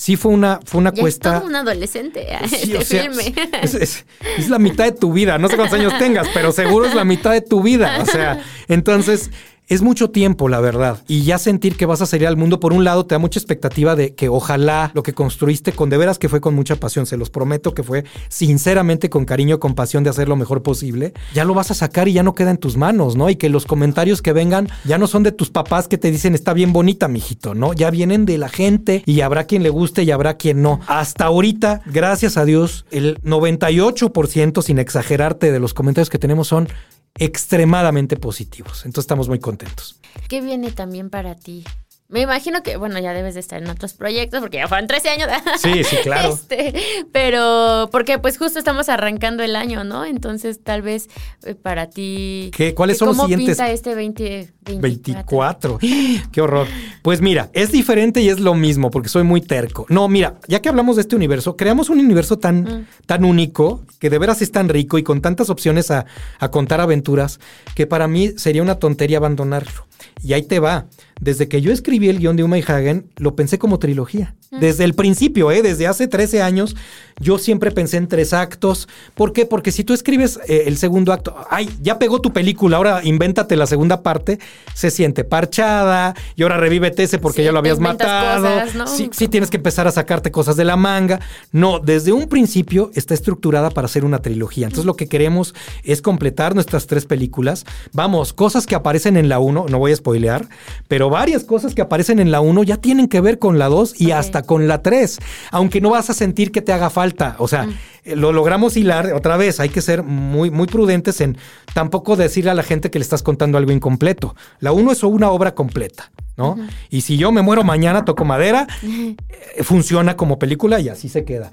sí 0.00 0.16
fue 0.16 0.32
una, 0.32 0.60
fue 0.64 0.78
una 0.80 0.90
ya 0.90 0.94
es 0.94 1.00
cuesta. 1.02 1.38
todo 1.40 1.48
un 1.48 1.56
adolescente 1.56 2.26
Sí, 2.48 2.54
este 2.74 2.78
o 2.78 2.80
sea, 2.82 3.02
filme. 3.02 3.34
Es, 3.62 3.74
es- 3.74 4.06
es 4.38 4.48
la 4.48 4.58
mitad 4.58 4.84
de 4.84 4.92
tu 4.92 5.12
vida. 5.12 5.36
No 5.36 5.46
sé 5.48 5.56
cuántos 5.56 5.78
años 5.78 5.92
tengas, 5.98 6.26
pero 6.32 6.52
seguro 6.52 6.86
es 6.86 6.94
la 6.94 7.04
mitad 7.04 7.32
de 7.32 7.42
tu 7.42 7.62
vida. 7.62 7.98
O 8.00 8.06
sea, 8.06 8.42
entonces 8.68 9.30
es 9.70 9.82
mucho 9.82 10.10
tiempo, 10.10 10.48
la 10.48 10.60
verdad. 10.60 10.98
Y 11.06 11.22
ya 11.22 11.38
sentir 11.38 11.76
que 11.76 11.86
vas 11.86 12.02
a 12.02 12.06
salir 12.06 12.26
al 12.26 12.36
mundo, 12.36 12.58
por 12.58 12.72
un 12.72 12.82
lado, 12.82 13.06
te 13.06 13.14
da 13.14 13.20
mucha 13.20 13.38
expectativa 13.38 13.94
de 13.94 14.16
que 14.16 14.28
ojalá 14.28 14.90
lo 14.94 15.04
que 15.04 15.14
construiste 15.14 15.70
con 15.72 15.88
de 15.90 15.96
veras 15.96 16.18
que 16.18 16.28
fue 16.28 16.40
con 16.40 16.56
mucha 16.56 16.74
pasión, 16.74 17.06
se 17.06 17.16
los 17.16 17.30
prometo 17.30 17.72
que 17.72 17.84
fue 17.84 18.04
sinceramente 18.28 19.08
con 19.08 19.24
cariño, 19.24 19.60
con 19.60 19.76
pasión 19.76 20.02
de 20.02 20.10
hacer 20.10 20.28
lo 20.28 20.34
mejor 20.34 20.64
posible, 20.64 21.14
ya 21.32 21.44
lo 21.44 21.54
vas 21.54 21.70
a 21.70 21.74
sacar 21.74 22.08
y 22.08 22.14
ya 22.14 22.24
no 22.24 22.34
queda 22.34 22.50
en 22.50 22.58
tus 22.58 22.76
manos, 22.76 23.14
¿no? 23.14 23.30
Y 23.30 23.36
que 23.36 23.48
los 23.48 23.64
comentarios 23.64 24.22
que 24.22 24.32
vengan 24.32 24.68
ya 24.84 24.98
no 24.98 25.06
son 25.06 25.22
de 25.22 25.30
tus 25.30 25.50
papás 25.50 25.86
que 25.86 25.98
te 25.98 26.10
dicen 26.10 26.34
está 26.34 26.52
bien 26.52 26.72
bonita, 26.72 27.06
mijito, 27.06 27.54
¿no? 27.54 27.72
Ya 27.72 27.90
vienen 27.90 28.26
de 28.26 28.38
la 28.38 28.48
gente 28.48 29.04
y 29.06 29.20
habrá 29.20 29.44
quien 29.44 29.62
le 29.62 29.70
guste 29.70 30.02
y 30.02 30.10
habrá 30.10 30.34
quien 30.36 30.62
no. 30.62 30.80
Hasta 30.88 31.26
ahorita, 31.26 31.82
gracias 31.86 32.36
a 32.36 32.44
Dios, 32.44 32.86
el 32.90 33.20
98%, 33.22 34.62
sin 34.62 34.80
exagerarte, 34.80 35.52
de 35.52 35.60
los 35.60 35.74
comentarios 35.74 36.10
que 36.10 36.18
tenemos 36.18 36.48
son 36.48 36.68
extremadamente 37.18 38.16
positivos. 38.16 38.84
Entonces 38.84 39.04
estamos 39.04 39.28
muy 39.28 39.38
contentos. 39.38 40.00
¿Qué 40.28 40.40
viene 40.40 40.70
también 40.70 41.10
para 41.10 41.34
ti? 41.34 41.64
Me 42.10 42.20
imagino 42.20 42.62
que, 42.62 42.76
bueno, 42.76 42.98
ya 42.98 43.12
debes 43.12 43.34
de 43.34 43.40
estar 43.40 43.62
en 43.62 43.70
otros 43.70 43.94
proyectos 43.94 44.40
porque 44.40 44.56
ya 44.56 44.66
fueron 44.66 44.88
13 44.88 45.08
años. 45.10 45.28
Sí, 45.58 45.84
sí, 45.84 45.96
claro. 46.02 46.34
Este, 46.34 46.74
pero 47.12 47.88
porque 47.92 48.18
pues 48.18 48.36
justo 48.36 48.58
estamos 48.58 48.88
arrancando 48.88 49.44
el 49.44 49.54
año, 49.54 49.84
¿no? 49.84 50.04
Entonces 50.04 50.60
tal 50.62 50.82
vez 50.82 51.08
eh, 51.44 51.54
para 51.54 51.88
ti... 51.88 52.50
¿Qué? 52.54 52.74
¿Cuáles 52.74 52.98
son 52.98 53.08
los 53.08 53.16
¿cómo 53.16 53.28
siguientes? 53.28 53.56
pinta 53.56 53.70
este 53.70 53.90
2024? 53.94 54.80
24. 54.80 55.78
Qué 56.32 56.40
horror. 56.40 56.66
Pues 57.02 57.20
mira, 57.20 57.48
es 57.52 57.70
diferente 57.70 58.20
y 58.20 58.28
es 58.28 58.40
lo 58.40 58.54
mismo 58.54 58.90
porque 58.90 59.08
soy 59.08 59.22
muy 59.22 59.40
terco. 59.40 59.86
No, 59.88 60.08
mira, 60.08 60.40
ya 60.48 60.60
que 60.60 60.68
hablamos 60.68 60.96
de 60.96 61.02
este 61.02 61.14
universo, 61.14 61.56
creamos 61.56 61.90
un 61.90 62.00
universo 62.00 62.38
tan, 62.38 62.88
tan 63.06 63.24
único, 63.24 63.84
que 64.00 64.10
de 64.10 64.18
veras 64.18 64.42
es 64.42 64.50
tan 64.50 64.68
rico 64.68 64.98
y 64.98 65.04
con 65.04 65.20
tantas 65.20 65.48
opciones 65.48 65.90
a, 65.92 66.06
a 66.40 66.50
contar 66.50 66.80
aventuras, 66.80 67.38
que 67.74 67.86
para 67.86 68.08
mí 68.08 68.32
sería 68.36 68.62
una 68.62 68.80
tontería 68.80 69.18
abandonarlo. 69.18 69.86
Y 70.22 70.32
ahí 70.32 70.42
te 70.42 70.58
va. 70.58 70.86
Desde 71.20 71.48
que 71.48 71.60
yo 71.60 71.70
escribí 71.70 72.08
el 72.08 72.18
guion 72.18 72.36
de 72.36 72.44
Uma 72.44 72.58
y 72.58 72.64
Hagen, 72.66 73.10
lo 73.16 73.36
pensé 73.36 73.58
como 73.58 73.78
trilogía. 73.78 74.34
Desde 74.50 74.84
el 74.84 74.94
principio, 74.94 75.52
¿eh? 75.52 75.62
desde 75.62 75.86
hace 75.86 76.08
13 76.08 76.42
años, 76.42 76.76
yo 77.20 77.38
siempre 77.38 77.70
pensé 77.70 77.98
en 77.98 78.08
tres 78.08 78.32
actos. 78.32 78.88
¿Por 79.14 79.32
qué? 79.32 79.46
Porque 79.46 79.70
si 79.70 79.84
tú 79.84 79.92
escribes 79.94 80.40
eh, 80.48 80.64
el 80.66 80.76
segundo 80.78 81.12
acto, 81.12 81.36
ay, 81.50 81.70
ya 81.80 81.98
pegó 81.98 82.20
tu 82.20 82.32
película, 82.32 82.78
ahora 82.78 83.00
invéntate 83.04 83.54
la 83.56 83.66
segunda 83.66 84.02
parte, 84.02 84.38
se 84.74 84.90
siente 84.90 85.22
parchada 85.22 86.14
y 86.34 86.42
ahora 86.42 86.56
revívete 86.56 87.02
ese 87.02 87.18
porque 87.18 87.42
Sí, 87.42 87.44
ya 87.44 87.52
lo 87.52 87.58
habías 87.58 87.78
matado. 87.78 88.48
cosas, 88.48 88.74
¿no? 88.74 88.86
Sí, 88.86 89.10
sí 89.12 89.28
tienes 89.28 89.50
que 89.50 89.58
empezar 89.58 89.86
a 89.86 89.92
sacarte 89.92 90.30
cosas 90.30 90.56
de 90.56 90.64
la 90.64 90.76
manga. 90.76 91.20
No, 91.52 91.78
desde 91.78 92.12
un 92.12 92.26
principio 92.28 92.90
está 92.94 93.14
estructurada 93.14 93.70
para 93.70 93.86
ser 93.88 94.04
una 94.04 94.20
trilogía. 94.20 94.66
Entonces 94.66 94.86
lo 94.86 94.96
que 94.96 95.06
queremos 95.06 95.54
es 95.84 96.00
completar 96.02 96.54
nuestras 96.54 96.86
tres 96.86 97.04
películas. 97.04 97.64
Vamos, 97.92 98.32
cosas 98.32 98.66
que 98.66 98.74
aparecen 98.74 99.16
en 99.16 99.28
la 99.28 99.38
1, 99.38 99.66
no 99.68 99.78
voy 99.78 99.92
a 99.92 99.96
spoilear, 99.96 100.48
pero 100.88 101.10
varias 101.10 101.44
cosas 101.44 101.74
que 101.74 101.82
aparecen 101.82 102.18
en 102.18 102.30
la 102.30 102.40
1 102.40 102.62
ya 102.62 102.78
tienen 102.78 103.08
que 103.08 103.20
ver 103.20 103.38
con 103.38 103.58
la 103.58 103.68
2 103.68 104.00
y 104.00 104.12
hasta 104.12 104.42
con 104.42 104.66
la 104.68 104.82
3, 104.82 105.18
aunque 105.50 105.80
no 105.80 105.90
vas 105.90 106.08
a 106.08 106.14
sentir 106.14 106.50
que 106.50 106.62
te 106.62 106.72
haga 106.72 106.88
falta. 106.88 107.09
O 107.38 107.48
sea, 107.48 107.68
eh, 108.04 108.16
lo 108.16 108.32
logramos 108.32 108.76
hilar 108.76 109.12
otra 109.12 109.36
vez. 109.36 109.60
Hay 109.60 109.68
que 109.68 109.80
ser 109.80 110.02
muy, 110.02 110.50
muy 110.50 110.66
prudentes 110.66 111.20
en 111.20 111.36
tampoco 111.74 112.16
decirle 112.16 112.50
a 112.50 112.54
la 112.54 112.62
gente 112.62 112.90
que 112.90 112.98
le 112.98 113.02
estás 113.02 113.22
contando 113.22 113.58
algo 113.58 113.72
incompleto. 113.72 114.34
La 114.58 114.72
1 114.72 114.92
es 114.92 115.02
una 115.02 115.30
obra 115.30 115.54
completa. 115.54 116.10
¿no? 116.36 116.56
Y 116.88 117.02
si 117.02 117.18
yo 117.18 117.32
me 117.32 117.42
muero 117.42 117.64
mañana, 117.64 118.04
toco 118.04 118.24
madera, 118.24 118.66
eh, 118.82 119.16
funciona 119.62 120.16
como 120.16 120.38
película 120.38 120.80
y 120.80 120.88
así 120.88 121.08
se 121.08 121.24
queda. 121.24 121.52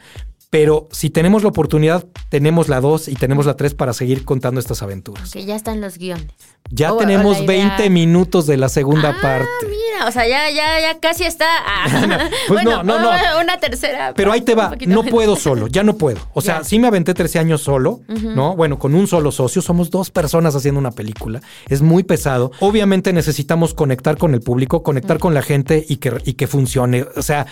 Pero 0.50 0.88
si 0.92 1.10
tenemos 1.10 1.44
la 1.44 1.50
oportunidad, 1.50 2.06
tenemos 2.30 2.70
la 2.70 2.80
2 2.80 3.10
y 3.10 3.16
tenemos 3.16 3.46
la 3.46 3.56
3 3.58 3.74
para 3.74 3.92
seguir 3.92 4.24
contando 4.24 4.62
estas 4.62 4.82
aventuras. 4.82 5.32
Que 5.32 5.44
ya 5.46 5.56
están 5.58 5.82
los 5.82 5.98
guiones. 5.98 6.28
Ya 6.70 6.94
O- 6.94 6.96
o 6.96 7.00
tenemos 7.00 7.38
idea- 7.38 7.48
20 7.48 7.90
minutos 7.90 8.48
de 8.48 8.56
la 8.56 8.70
segunda 8.70 9.10
Ah, 9.10 9.22
parte. 9.22 9.48
mira, 9.68 10.08
o 10.08 10.12
sea, 10.12 10.26
ya, 10.28 10.50
ya, 10.50 10.80
ya 10.80 11.00
casi 11.02 11.26
está. 11.26 11.46
Ah. 11.66 12.30
Pues 12.48 12.64
bueno, 12.64 12.82
no, 12.84 12.98
no, 12.98 13.12
no. 13.12 13.42
Una 13.42 13.58
tercera. 13.60 14.14
Pero 14.16 14.32
ahí 14.32 14.42
te 14.42 14.56
va, 14.56 14.70
no 14.88 15.04
menos. 15.04 15.08
puedo 15.10 15.36
solo, 15.36 15.68
ya 15.68 15.84
no 15.84 15.98
puedo. 15.98 16.20
O 16.34 16.40
sea, 16.42 16.60
Ya. 16.60 16.64
sí 16.64 16.80
me 16.80 16.88
aventé 16.88 17.14
13 17.14 17.40
años 17.40 17.62
solo, 17.62 18.00
¿no? 18.08 18.56
Bueno, 18.56 18.80
con 18.80 18.96
un 18.96 19.08
solo 19.08 19.32
socio, 19.34 19.62
somos 19.62 19.90
dos 19.92 20.12
personas 20.12 20.56
haciendo 20.56 20.80
una 20.80 20.92
película, 20.92 21.42
es 21.68 21.82
muy 21.82 22.04
pesado. 22.04 22.52
Obviamente 22.62 23.12
necesitamos 23.12 23.74
conectar 23.74 24.18
con 24.18 24.34
el 24.34 24.42
público, 24.42 24.82
conectar 24.84 25.20
con 25.20 25.34
la 25.34 25.42
gente 25.42 25.86
y 25.88 25.98
que, 25.98 26.14
y 26.26 26.34
que 26.34 26.48
funcione. 26.48 27.06
O 27.16 27.22
sea, 27.22 27.48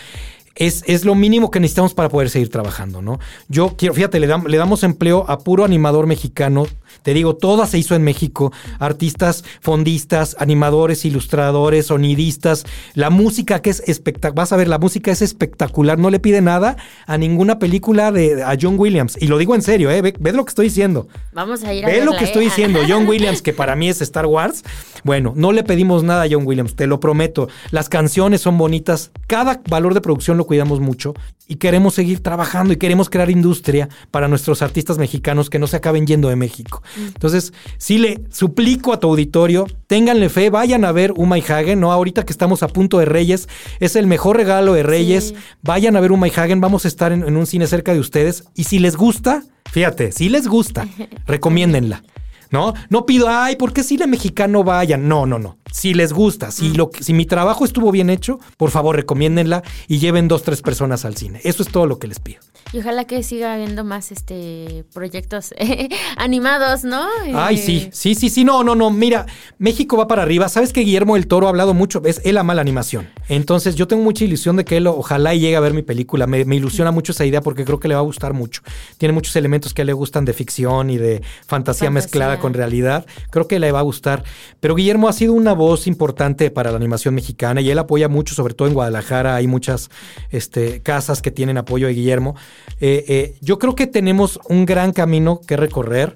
es, 0.55 0.83
es 0.87 1.05
lo 1.05 1.15
mínimo 1.15 1.51
que 1.51 1.59
necesitamos 1.59 1.93
para 1.93 2.09
poder 2.09 2.29
seguir 2.29 2.49
trabajando, 2.49 3.01
¿no? 3.01 3.19
Yo 3.49 3.75
quiero, 3.77 3.93
fíjate, 3.93 4.19
le, 4.19 4.27
dam- 4.29 4.47
le 4.47 4.57
damos 4.57 4.83
empleo 4.83 5.25
a 5.29 5.39
puro 5.39 5.65
animador 5.65 6.07
mexicano. 6.07 6.65
Te 7.03 7.13
digo, 7.13 7.35
toda 7.35 7.67
se 7.67 7.77
hizo 7.77 7.93
en 7.93 8.03
México. 8.03 8.51
Artistas, 8.79 9.43
fondistas, 9.61 10.35
animadores, 10.39 11.03
ilustradores, 11.05 11.87
sonidistas. 11.87 12.65
La 12.93 13.09
música 13.09 13.61
que 13.61 13.69
es 13.69 13.81
espectacular. 13.85 14.35
Vas 14.35 14.53
a 14.53 14.55
ver, 14.57 14.67
la 14.69 14.79
música 14.79 15.11
es 15.11 15.21
espectacular. 15.21 15.99
No 15.99 16.09
le 16.09 16.19
pide 16.19 16.41
nada 16.41 16.77
a 17.05 17.17
ninguna 17.17 17.59
película 17.59 18.11
de 18.11 18.41
a 18.43 18.55
John 18.59 18.75
Williams. 18.79 19.17
Y 19.21 19.27
lo 19.27 19.37
digo 19.37 19.55
en 19.55 19.61
serio, 19.61 19.91
¿eh? 19.91 20.01
Ve, 20.01 20.13
ve 20.19 20.31
lo 20.31 20.45
que 20.45 20.49
estoy 20.49 20.67
diciendo. 20.67 21.07
Vamos 21.33 21.63
a 21.63 21.73
ir 21.73 21.85
a 21.85 21.89
Ve 21.89 22.03
lo 22.05 22.13
que 22.13 22.19
¿eh? 22.19 22.27
estoy 22.27 22.45
diciendo. 22.45 22.79
John 22.87 23.07
Williams, 23.07 23.41
que 23.41 23.53
para 23.53 23.75
mí 23.75 23.89
es 23.89 24.01
Star 24.01 24.25
Wars. 24.25 24.63
Bueno, 25.03 25.33
no 25.35 25.51
le 25.51 25.63
pedimos 25.63 26.03
nada 26.03 26.23
a 26.23 26.27
John 26.29 26.45
Williams, 26.47 26.75
te 26.75 26.87
lo 26.87 26.99
prometo. 26.99 27.49
Las 27.71 27.89
canciones 27.89 28.41
son 28.41 28.57
bonitas. 28.57 29.11
Cada 29.27 29.61
valor 29.69 29.93
de 29.93 30.01
producción 30.01 30.37
lo 30.37 30.44
cuidamos 30.45 30.79
mucho. 30.79 31.13
Y 31.47 31.55
queremos 31.55 31.93
seguir 31.93 32.21
trabajando 32.23 32.73
y 32.73 32.77
queremos 32.77 33.09
crear 33.09 33.29
industria 33.29 33.87
para 34.09 34.27
nuestros 34.27 34.61
artistas 34.61 34.97
mexicanos 34.97 35.49
que 35.49 35.59
no 35.59 35.67
se 35.67 35.77
acaben 35.77 36.07
yendo 36.07 36.29
de 36.29 36.35
México. 36.35 36.81
Entonces, 36.97 37.53
sí 37.77 37.99
le 37.99 38.23
suplico 38.31 38.93
a 38.93 38.99
tu 38.99 39.09
auditorio, 39.09 39.67
ténganle 39.87 40.29
fe, 40.29 40.49
vayan 40.49 40.85
a 40.85 40.91
ver 40.91 41.13
Uma 41.15 41.37
y 41.37 41.43
Hagen, 41.47 41.79
¿no? 41.79 41.91
Ahorita 41.91 42.25
que 42.25 42.33
estamos 42.33 42.63
a 42.63 42.67
punto 42.67 42.97
de 42.97 43.05
Reyes, 43.05 43.47
es 43.79 43.95
el 43.95 44.07
mejor 44.07 44.37
regalo 44.37 44.73
de 44.73 44.83
Reyes. 44.83 45.29
Sí. 45.29 45.35
Vayan 45.61 45.95
a 45.95 45.99
ver 45.99 46.11
Uma 46.11 46.27
y 46.27 46.31
Hagen, 46.35 46.61
vamos 46.61 46.85
a 46.85 46.87
estar 46.87 47.11
en, 47.11 47.23
en 47.23 47.37
un 47.37 47.45
cine 47.45 47.67
cerca 47.67 47.93
de 47.93 47.99
ustedes. 47.99 48.45
Y 48.55 48.63
si 48.63 48.79
les 48.79 48.95
gusta, 48.95 49.43
fíjate, 49.71 50.11
si 50.11 50.29
les 50.29 50.47
gusta, 50.47 50.87
recomiéndenla. 51.27 52.03
¿No? 52.51 52.73
No 52.89 53.05
pido, 53.05 53.27
ay, 53.27 53.55
¿por 53.55 53.73
qué 53.73 53.83
cine 53.83 54.07
mexicano 54.07 54.63
vayan? 54.63 55.07
No, 55.07 55.25
no, 55.25 55.39
no. 55.39 55.57
Si 55.75 55.93
les 55.93 56.13
gusta, 56.13 56.51
si, 56.51 56.69
lo, 56.71 56.89
que- 56.89 57.03
si 57.03 57.11
mi 57.13 57.25
trabajo 57.25 57.65
estuvo 57.65 57.91
bien 57.91 58.09
hecho, 58.09 58.39
por 58.55 58.71
favor, 58.71 58.95
recomiéndenla 58.95 59.61
y 59.89 59.99
lleven 59.99 60.29
dos, 60.29 60.41
tres 60.43 60.61
personas 60.61 61.03
al 61.03 61.17
cine. 61.17 61.41
Eso 61.43 61.63
es 61.63 61.69
todo 61.69 61.85
lo 61.85 61.99
que 61.99 62.07
les 62.07 62.19
pido. 62.19 62.39
Y 62.71 62.79
ojalá 62.79 63.03
que 63.03 63.21
siga 63.23 63.53
habiendo 63.53 63.83
más 63.83 64.13
este 64.13 64.85
proyectos 64.93 65.53
eh, 65.57 65.89
animados, 66.17 66.85
¿no? 66.85 67.05
Ay, 67.33 67.55
Eh, 67.55 67.57
sí, 67.57 67.89
sí, 67.91 68.15
sí, 68.15 68.29
sí, 68.29 68.45
no, 68.45 68.63
no, 68.63 68.73
no, 68.73 68.89
mira, 68.89 69.25
México 69.57 69.97
va 69.97 70.07
para 70.07 70.21
arriba. 70.23 70.47
Sabes 70.47 70.71
que 70.71 70.81
Guillermo 70.81 71.17
el 71.17 71.27
Toro 71.27 71.47
ha 71.47 71.49
hablado 71.49 71.73
mucho, 71.73 72.01
es 72.05 72.21
él 72.23 72.37
ama 72.37 72.55
la 72.55 72.61
animación. 72.61 73.09
Entonces 73.27 73.75
yo 73.75 73.85
tengo 73.87 74.01
mucha 74.03 74.23
ilusión 74.23 74.55
de 74.55 74.63
que 74.63 74.77
él 74.77 74.87
ojalá 74.87 75.33
llegue 75.35 75.57
a 75.57 75.59
ver 75.59 75.73
mi 75.73 75.81
película. 75.81 76.25
Me, 76.25 76.45
me 76.45 76.55
ilusiona 76.55 76.91
mucho 76.91 77.11
esa 77.11 77.25
idea 77.25 77.41
porque 77.41 77.65
creo 77.65 77.81
que 77.81 77.89
le 77.89 77.95
va 77.95 77.99
a 77.99 78.03
gustar 78.03 78.33
mucho. 78.33 78.61
Tiene 78.97 79.11
muchos 79.13 79.35
elementos 79.35 79.73
que 79.73 79.81
a 79.81 79.83
él 79.83 79.87
le 79.87 79.93
gustan 79.93 80.23
de 80.23 80.31
ficción 80.33 80.89
y 80.89 80.97
de 80.97 81.17
fantasía, 81.45 81.47
Fantasía. 81.47 81.89
mezclada 81.91 82.39
con 82.39 82.53
realidad. 82.53 83.05
Creo 83.29 83.47
que 83.47 83.59
le 83.59 83.71
va 83.73 83.79
a 83.79 83.83
gustar. 83.83 84.23
Pero 84.61 84.75
Guillermo 84.75 85.09
ha 85.09 85.13
sido 85.13 85.33
una 85.33 85.51
voz 85.53 85.64
importante 85.87 86.51
para 86.51 86.71
la 86.71 86.77
animación 86.77 87.15
mexicana 87.15 87.61
y 87.61 87.69
él 87.69 87.79
apoya 87.79 88.07
mucho, 88.07 88.35
sobre 88.35 88.53
todo 88.53 88.67
en 88.67 88.73
Guadalajara. 88.73 89.35
Hay 89.35 89.47
muchas 89.47 89.89
este, 90.29 90.81
casas 90.81 91.21
que 91.21 91.31
tienen 91.31 91.57
apoyo 91.57 91.87
de 91.87 91.93
Guillermo. 91.93 92.35
Eh, 92.79 93.05
eh, 93.07 93.37
yo 93.41 93.59
creo 93.59 93.75
que 93.75 93.87
tenemos 93.87 94.39
un 94.47 94.65
gran 94.65 94.91
camino 94.91 95.41
que 95.45 95.57
recorrer 95.57 96.15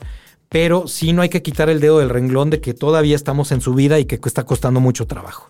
pero 0.52 0.88
sí 0.88 1.14
no 1.14 1.22
hay 1.22 1.30
que 1.30 1.44
quitar 1.44 1.70
el 1.70 1.80
dedo 1.80 2.00
del 2.00 2.10
renglón 2.10 2.50
de 2.50 2.60
que 2.60 2.74
todavía 2.74 3.16
estamos 3.16 3.52
en 3.52 3.62
su 3.62 3.76
vida 3.76 4.00
y 4.00 4.06
que 4.06 4.20
está 4.26 4.46
costando 4.46 4.80
mucho 4.80 5.06
trabajo. 5.06 5.48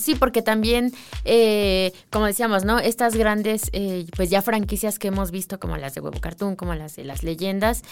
Sí, 0.00 0.16
porque 0.16 0.42
también, 0.42 0.92
eh, 1.24 1.92
como 2.10 2.26
decíamos, 2.26 2.64
¿no? 2.64 2.80
Estas 2.80 3.14
grandes, 3.14 3.70
pues 4.16 4.28
ya 4.28 4.42
franquicias 4.42 4.98
que 4.98 5.08
hemos 5.08 5.30
visto, 5.30 5.60
como 5.60 5.76
las 5.76 5.94
de 5.94 6.00
Huevo 6.00 6.20
Cartoon, 6.20 6.56
como 6.56 6.74
las 6.74 6.96
de 6.96 7.04
las 7.04 7.22
leyendas, 7.22 7.82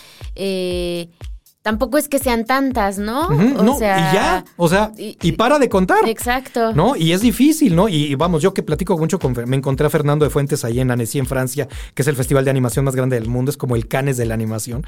tampoco 1.63 1.99
es 1.99 2.09
que 2.09 2.19
sean 2.19 2.45
tantas, 2.45 2.99
¿no? 2.99 3.29
Ujú, 3.29 3.63
no, 3.63 3.77
y 3.77 3.81
ya, 3.81 4.45
o 4.57 4.69
sea, 4.69 4.93
y- 4.97 5.19
y, 5.23 5.33
para 5.33 5.59
de 5.59 5.69
contar. 5.69 6.09
Exacto. 6.09 6.73
¿No? 6.73 6.97
Y 6.97 7.13
es 7.13 7.21
difícil, 7.21 7.77
¿no? 7.77 7.89
Y, 7.89 8.05
y 8.07 8.15
vamos, 8.15 8.43
yo 8.43 8.55
que 8.55 8.63
platico 8.63 8.97
mucho 8.97 9.19
con... 9.19 9.35
Me 9.47 9.57
encontré 9.57 9.87
a 9.87 9.91
Fernando 9.91 10.25
de 10.25 10.31
Fuentes 10.31 10.65
ahí 10.65 10.81
en 10.81 10.91
Annecy, 10.91 11.19
en 11.19 11.27
Francia, 11.27 11.69
que 11.95 12.03
es 12.03 12.09
el 12.09 12.17
festival 12.17 12.45
de 12.45 12.51
animación 12.51 12.85
más 12.85 12.95
grande 12.97 13.19
del 13.21 13.29
mundo, 13.29 13.51
es 13.51 13.57
como 13.57 13.77
el 13.77 13.87
Cannes 13.89 14.17
de 14.17 14.25
la 14.27 14.35
animación. 14.35 14.87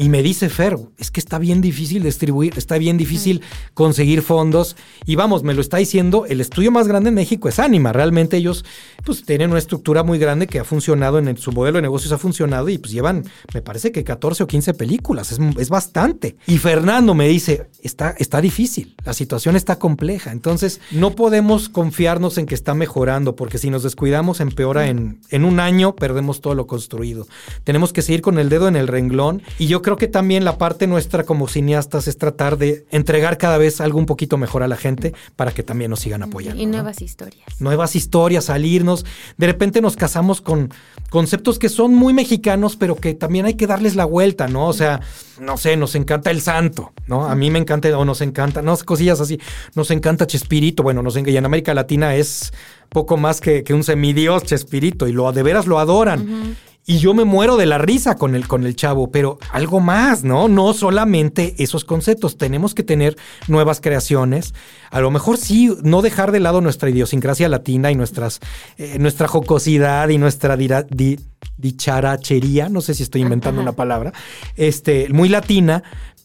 Y 0.00 0.10
me 0.10 0.22
dice 0.22 0.48
Fer, 0.48 0.78
es 0.96 1.10
que 1.10 1.18
está 1.18 1.40
bien 1.40 1.60
difícil 1.60 2.04
distribuir, 2.04 2.54
está 2.56 2.78
bien 2.78 2.96
difícil 2.96 3.42
conseguir 3.74 4.22
fondos. 4.22 4.76
Y 5.06 5.16
vamos, 5.16 5.42
me 5.42 5.54
lo 5.54 5.60
está 5.60 5.78
diciendo, 5.78 6.24
el 6.26 6.40
estudio 6.40 6.70
más 6.70 6.86
grande 6.86 7.08
en 7.08 7.16
México 7.16 7.48
es 7.48 7.58
Anima. 7.58 7.92
Realmente 7.92 8.36
ellos 8.36 8.64
pues 9.04 9.24
tienen 9.24 9.50
una 9.50 9.58
estructura 9.58 10.04
muy 10.04 10.20
grande 10.20 10.46
que 10.46 10.60
ha 10.60 10.64
funcionado 10.64 11.18
en 11.18 11.26
el- 11.26 11.38
su 11.38 11.50
modelo 11.50 11.78
de 11.78 11.82
negocios 11.82 12.12
ha 12.12 12.18
funcionado 12.18 12.68
y 12.68 12.78
pues 12.78 12.92
llevan, 12.92 13.24
me 13.52 13.60
parece 13.60 13.90
que 13.90 14.04
14 14.04 14.44
o 14.44 14.46
15 14.46 14.72
películas, 14.74 15.32
es, 15.32 15.40
es 15.58 15.68
bastante. 15.68 16.36
Y 16.46 16.58
Fernando 16.58 17.14
me 17.16 17.26
dice, 17.26 17.68
está, 17.82 18.14
está 18.18 18.40
difícil, 18.40 18.94
la 19.04 19.14
situación 19.14 19.56
está 19.56 19.80
compleja. 19.80 20.30
Entonces 20.30 20.80
no 20.92 21.16
podemos 21.16 21.68
confiarnos 21.68 22.38
en 22.38 22.46
que 22.46 22.54
está 22.54 22.72
mejorando, 22.72 23.34
porque 23.34 23.58
si 23.58 23.68
nos 23.68 23.82
descuidamos 23.82 24.38
empeora 24.38 24.86
en, 24.86 25.20
en 25.30 25.44
un 25.44 25.58
año, 25.58 25.96
perdemos 25.96 26.40
todo 26.40 26.54
lo 26.54 26.68
construido. 26.68 27.26
Tenemos 27.64 27.92
que 27.92 28.02
seguir 28.02 28.20
con 28.22 28.38
el 28.38 28.48
dedo 28.48 28.68
en 28.68 28.76
el 28.76 28.86
renglón 28.86 29.42
y 29.58 29.66
yo 29.66 29.82
creo 29.82 29.87
que 29.96 30.08
también 30.08 30.44
la 30.44 30.58
parte 30.58 30.86
nuestra 30.86 31.24
como 31.24 31.48
cineastas 31.48 32.08
es 32.08 32.18
tratar 32.18 32.58
de 32.58 32.86
entregar 32.90 33.38
cada 33.38 33.58
vez 33.58 33.80
algo 33.80 33.98
un 33.98 34.06
poquito 34.06 34.36
mejor 34.36 34.62
a 34.62 34.68
la 34.68 34.76
gente 34.76 35.14
para 35.36 35.52
que 35.52 35.62
también 35.62 35.90
nos 35.90 36.00
sigan 36.00 36.22
apoyando. 36.22 36.60
Y 36.60 36.66
¿no? 36.66 36.72
nuevas 36.72 37.00
historias. 37.02 37.46
nuevas 37.60 37.96
historias, 37.96 38.44
salirnos. 38.44 39.04
De 39.36 39.46
repente 39.46 39.80
nos 39.80 39.96
casamos 39.96 40.40
con 40.40 40.72
conceptos 41.10 41.58
que 41.58 41.68
son 41.68 41.94
muy 41.94 42.12
mexicanos, 42.12 42.76
pero 42.76 42.96
que 42.96 43.14
también 43.14 43.46
hay 43.46 43.54
que 43.54 43.66
darles 43.66 43.96
la 43.96 44.04
vuelta, 44.04 44.48
¿no? 44.48 44.66
O 44.68 44.72
sea, 44.72 45.00
no 45.40 45.56
sé, 45.56 45.76
nos 45.76 45.94
encanta 45.94 46.30
el 46.30 46.40
santo, 46.40 46.92
¿no? 47.06 47.26
A 47.26 47.34
mí 47.34 47.50
me 47.50 47.58
encanta, 47.58 47.96
o 47.96 48.04
nos 48.04 48.20
encanta, 48.20 48.62
no, 48.62 48.76
cosillas 48.78 49.20
así. 49.20 49.40
Nos 49.74 49.90
encanta 49.90 50.26
Chespirito, 50.26 50.82
bueno, 50.82 51.02
nos 51.02 51.16
encanta, 51.16 51.30
y 51.30 51.36
en 51.36 51.46
América 51.46 51.74
Latina 51.74 52.14
es 52.14 52.52
poco 52.88 53.16
más 53.16 53.40
que, 53.40 53.64
que 53.64 53.74
un 53.74 53.84
semidios 53.84 54.44
Chespirito, 54.44 55.08
y 55.08 55.12
lo 55.12 55.30
de 55.32 55.42
veras 55.42 55.66
lo 55.66 55.78
adoran. 55.78 56.56
Y 56.90 57.00
yo 57.00 57.12
me 57.12 57.24
muero 57.24 57.58
de 57.58 57.66
la 57.66 57.76
risa 57.76 58.16
con 58.16 58.34
el, 58.34 58.48
con 58.48 58.64
el 58.64 58.74
chavo, 58.74 59.10
pero 59.10 59.38
algo 59.52 59.78
más, 59.78 60.24
¿no? 60.24 60.48
No 60.48 60.72
solamente 60.72 61.54
esos 61.58 61.84
conceptos. 61.84 62.38
Tenemos 62.38 62.74
que 62.74 62.82
tener 62.82 63.14
nuevas 63.46 63.82
creaciones. 63.82 64.54
A 64.90 65.00
lo 65.02 65.10
mejor 65.10 65.36
sí, 65.36 65.70
no 65.82 66.00
dejar 66.00 66.32
de 66.32 66.40
lado 66.40 66.62
nuestra 66.62 66.88
idiosincrasia 66.88 67.46
latina 67.50 67.92
y 67.92 67.94
nuestras, 67.94 68.40
eh, 68.78 68.96
nuestra 68.98 69.28
jocosidad 69.28 70.08
y 70.08 70.16
nuestra 70.16 70.56
dira- 70.56 70.86
di- 70.88 71.20
dicharachería. 71.58 72.68
No 72.70 72.80
sé 72.80 72.94
si 72.94 73.02
estoy 73.02 73.20
inventando 73.20 73.60
una 73.60 73.72
palabra. 73.72 74.14
Este, 74.56 75.08
muy 75.10 75.28
latina. 75.28 75.82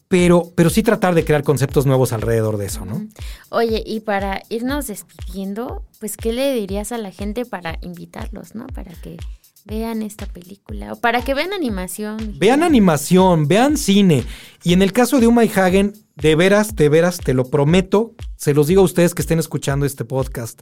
Pero, 0.08 0.52
pero 0.54 0.70
sí 0.70 0.82
tratar 0.82 1.14
de 1.14 1.24
crear 1.24 1.42
conceptos 1.42 1.86
nuevos 1.86 2.12
alrededor 2.12 2.56
de 2.56 2.66
eso, 2.66 2.84
¿no? 2.84 3.04
Oye, 3.48 3.82
y 3.84 4.00
para 4.00 4.42
irnos 4.48 4.86
despidiendo, 4.86 5.82
pues, 5.98 6.16
¿qué 6.16 6.32
le 6.32 6.54
dirías 6.54 6.92
a 6.92 6.98
la 6.98 7.10
gente 7.10 7.44
para 7.46 7.78
invitarlos, 7.82 8.54
no? 8.54 8.66
Para 8.68 8.92
que 8.92 9.16
vean 9.64 10.02
esta 10.02 10.26
película 10.26 10.92
o 10.92 11.00
para 11.00 11.22
que 11.22 11.34
vean 11.34 11.52
animación. 11.52 12.36
Vean 12.38 12.62
animación, 12.62 13.48
vean 13.48 13.76
cine. 13.76 14.24
Y 14.62 14.72
en 14.72 14.82
el 14.82 14.92
caso 14.92 15.20
de 15.20 15.26
Uma 15.26 15.44
y 15.44 15.48
Hagen, 15.48 15.94
de 16.16 16.36
veras, 16.36 16.76
de 16.76 16.88
veras, 16.88 17.18
te 17.18 17.34
lo 17.34 17.50
prometo, 17.50 18.14
se 18.36 18.54
los 18.54 18.66
digo 18.66 18.82
a 18.82 18.84
ustedes 18.84 19.14
que 19.14 19.22
estén 19.22 19.38
escuchando 19.38 19.86
este 19.86 20.04
podcast, 20.04 20.60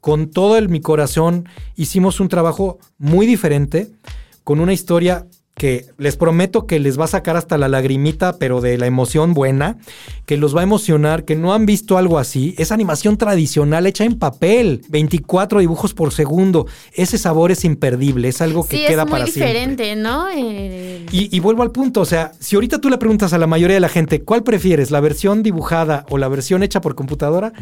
con 0.00 0.30
todo 0.30 0.56
el, 0.56 0.68
mi 0.68 0.80
corazón 0.80 1.48
hicimos 1.76 2.20
un 2.20 2.28
trabajo 2.28 2.78
muy 2.98 3.26
diferente, 3.26 3.90
con 4.44 4.60
una 4.60 4.72
historia 4.72 5.26
que 5.54 5.86
les 5.98 6.16
prometo 6.16 6.66
que 6.66 6.80
les 6.80 6.98
va 6.98 7.04
a 7.04 7.08
sacar 7.08 7.36
hasta 7.36 7.58
la 7.58 7.68
lagrimita, 7.68 8.38
pero 8.38 8.60
de 8.60 8.78
la 8.78 8.86
emoción 8.86 9.34
buena, 9.34 9.76
que 10.26 10.36
los 10.36 10.56
va 10.56 10.60
a 10.60 10.62
emocionar, 10.64 11.24
que 11.24 11.36
no 11.36 11.52
han 11.54 11.66
visto 11.66 11.98
algo 11.98 12.18
así. 12.18 12.54
Es 12.58 12.72
animación 12.72 13.16
tradicional 13.18 13.86
hecha 13.86 14.04
en 14.04 14.18
papel, 14.18 14.82
24 14.88 15.60
dibujos 15.60 15.94
por 15.94 16.12
segundo. 16.12 16.66
Ese 16.94 17.18
sabor 17.18 17.52
es 17.52 17.64
imperdible, 17.64 18.28
es 18.28 18.40
algo 18.40 18.66
que 18.66 18.78
sí, 18.78 18.84
queda 18.86 19.02
es 19.02 19.08
muy 19.08 19.12
para 19.20 19.26
siempre. 19.26 19.52
diferente, 19.52 19.96
¿no? 19.96 20.26
Eh, 20.34 21.06
Y, 21.12 21.36
y 21.36 21.40
vuelvo 21.40 21.62
al 21.62 21.70
punto, 21.70 22.00
o 22.00 22.06
sea, 22.06 22.32
si 22.40 22.56
ahorita 22.56 22.80
tú 22.80 22.88
le 22.88 22.98
preguntas 22.98 23.32
a 23.32 23.38
la 23.38 23.46
mayoría 23.46 23.74
de 23.74 23.80
la 23.80 23.88
gente, 23.90 24.22
¿cuál 24.22 24.42
prefieres, 24.42 24.90
la 24.90 25.00
versión 25.00 25.42
dibujada 25.42 26.06
o 26.08 26.18
la 26.18 26.28
versión 26.28 26.62
hecha 26.62 26.80
por 26.80 26.94
computadora? 26.94 27.52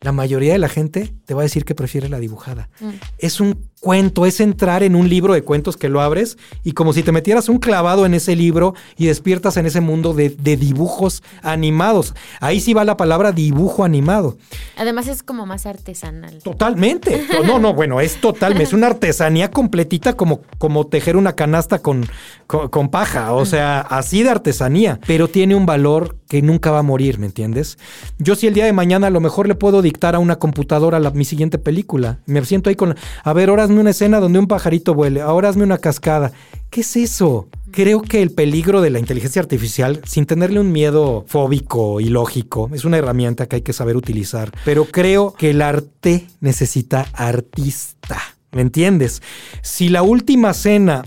La 0.00 0.12
mayoría 0.12 0.52
de 0.52 0.58
la 0.58 0.68
gente 0.68 1.14
te 1.24 1.34
va 1.34 1.40
a 1.40 1.44
decir 1.44 1.64
que 1.64 1.74
prefiere 1.74 2.08
la 2.08 2.18
dibujada. 2.18 2.68
Mm. 2.80 2.90
Es 3.18 3.40
un 3.40 3.58
cuento, 3.80 4.26
es 4.26 4.40
entrar 4.40 4.82
en 4.82 4.96
un 4.96 5.08
libro 5.08 5.34
de 5.34 5.42
cuentos 5.42 5.76
que 5.76 5.88
lo 5.88 6.00
abres 6.00 6.38
y 6.64 6.72
como 6.72 6.92
si 6.92 7.02
te 7.02 7.12
metieras 7.12 7.48
un 7.48 7.58
clavado 7.58 8.04
en 8.04 8.14
ese 8.14 8.34
libro 8.34 8.74
y 8.96 9.06
despiertas 9.06 9.56
en 9.58 9.66
ese 9.66 9.80
mundo 9.80 10.12
de, 10.12 10.30
de 10.30 10.56
dibujos 10.56 11.22
animados. 11.42 12.14
Ahí 12.40 12.60
sí 12.60 12.74
va 12.74 12.84
la 12.84 12.96
palabra 12.96 13.32
dibujo 13.32 13.84
animado. 13.84 14.38
Además 14.76 15.06
es 15.06 15.22
como 15.22 15.46
más 15.46 15.66
artesanal. 15.66 16.38
Totalmente. 16.42 17.26
No, 17.46 17.58
no, 17.58 17.74
bueno, 17.74 18.00
es 18.00 18.20
total, 18.20 18.60
es 18.60 18.72
una 18.72 18.88
artesanía 18.88 19.50
completita 19.50 20.14
como, 20.14 20.40
como 20.58 20.86
tejer 20.88 21.16
una 21.16 21.34
canasta 21.34 21.78
con, 21.78 22.06
con, 22.46 22.68
con 22.68 22.88
paja, 22.88 23.34
o 23.34 23.46
sea, 23.46 23.80
así 23.80 24.22
de 24.22 24.30
artesanía, 24.30 24.98
pero 25.06 25.28
tiene 25.28 25.54
un 25.54 25.64
valor 25.64 26.16
que 26.28 26.42
nunca 26.42 26.70
va 26.70 26.80
a 26.80 26.82
morir, 26.82 27.18
¿me 27.18 27.26
entiendes? 27.26 27.78
Yo 28.18 28.34
si 28.34 28.46
el 28.46 28.54
día 28.54 28.64
de 28.64 28.72
mañana 28.72 29.06
a 29.06 29.10
lo 29.10 29.20
mejor 29.20 29.46
le 29.48 29.54
puedo 29.54 29.80
dictar 29.82 30.14
a 30.14 30.18
una 30.18 30.36
computadora 30.36 30.98
la- 30.98 31.10
mi 31.12 31.24
siguiente 31.24 31.58
película, 31.58 32.18
me 32.26 32.44
siento 32.44 32.68
ahí 32.68 32.76
con, 32.76 32.96
a 33.22 33.32
ver, 33.32 33.48
ahora 33.50 33.62
hazme 33.64 33.80
una 33.80 33.90
escena 33.90 34.18
donde 34.20 34.38
un 34.38 34.46
pajarito 34.48 34.94
vuele, 34.94 35.20
ahora 35.20 35.48
hazme 35.48 35.62
una 35.64 35.78
cascada. 35.78 36.32
¿Qué 36.70 36.80
es 36.80 36.96
eso? 36.96 37.48
Creo 37.70 38.02
que 38.02 38.22
el 38.22 38.30
peligro 38.32 38.80
de 38.80 38.90
la 38.90 38.98
inteligencia 38.98 39.40
artificial, 39.40 40.00
sin 40.04 40.26
tenerle 40.26 40.58
un 40.60 40.72
miedo 40.72 41.24
fóbico 41.28 42.00
y 42.00 42.06
lógico, 42.08 42.70
es 42.72 42.84
una 42.84 42.96
herramienta 42.98 43.46
que 43.46 43.56
hay 43.56 43.62
que 43.62 43.72
saber 43.72 43.96
utilizar. 43.96 44.50
Pero 44.64 44.84
creo 44.86 45.32
que 45.34 45.50
el 45.50 45.62
arte 45.62 46.26
necesita 46.40 47.06
artista. 47.12 48.18
¿Me 48.52 48.62
entiendes? 48.62 49.22
Si 49.62 49.88
la 49.90 50.02
última 50.02 50.54
cena 50.54 51.04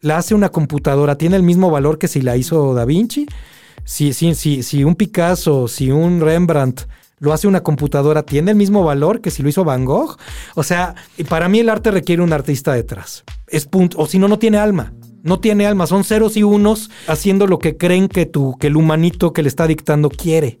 la 0.00 0.16
hace 0.16 0.34
una 0.34 0.48
computadora, 0.48 1.16
¿tiene 1.18 1.36
el 1.36 1.42
mismo 1.42 1.70
valor 1.70 1.98
que 1.98 2.08
si 2.08 2.22
la 2.22 2.36
hizo 2.36 2.72
Da 2.74 2.84
Vinci? 2.86 3.26
Si, 3.84 4.84
un 4.84 4.94
Picasso, 4.94 5.68
si 5.68 5.90
un 5.90 6.20
Rembrandt 6.20 6.82
lo 7.18 7.32
hace 7.32 7.48
una 7.48 7.62
computadora, 7.62 8.22
¿tiene 8.22 8.52
el 8.52 8.56
mismo 8.56 8.82
valor 8.82 9.20
que 9.20 9.30
si 9.30 9.42
lo 9.42 9.48
hizo 9.48 9.64
Van 9.64 9.84
Gogh? 9.84 10.16
O 10.54 10.62
sea, 10.62 10.94
para 11.28 11.48
mí 11.48 11.60
el 11.60 11.68
arte 11.68 11.90
requiere 11.90 12.22
un 12.22 12.32
artista 12.32 12.72
detrás. 12.72 13.24
Es 13.46 13.66
punto. 13.66 13.98
O 13.98 14.06
si 14.06 14.18
no, 14.18 14.28
no 14.28 14.38
tiene 14.38 14.58
alma. 14.58 14.92
No 15.22 15.40
tiene 15.40 15.66
alma. 15.66 15.86
Son 15.86 16.04
ceros 16.04 16.36
y 16.36 16.42
unos 16.42 16.90
haciendo 17.06 17.46
lo 17.46 17.58
que 17.58 17.76
creen 17.76 18.08
que, 18.08 18.26
tu, 18.26 18.56
que 18.58 18.68
el 18.68 18.76
humanito 18.76 19.32
que 19.32 19.42
le 19.42 19.48
está 19.48 19.66
dictando 19.66 20.10
quiere. 20.10 20.58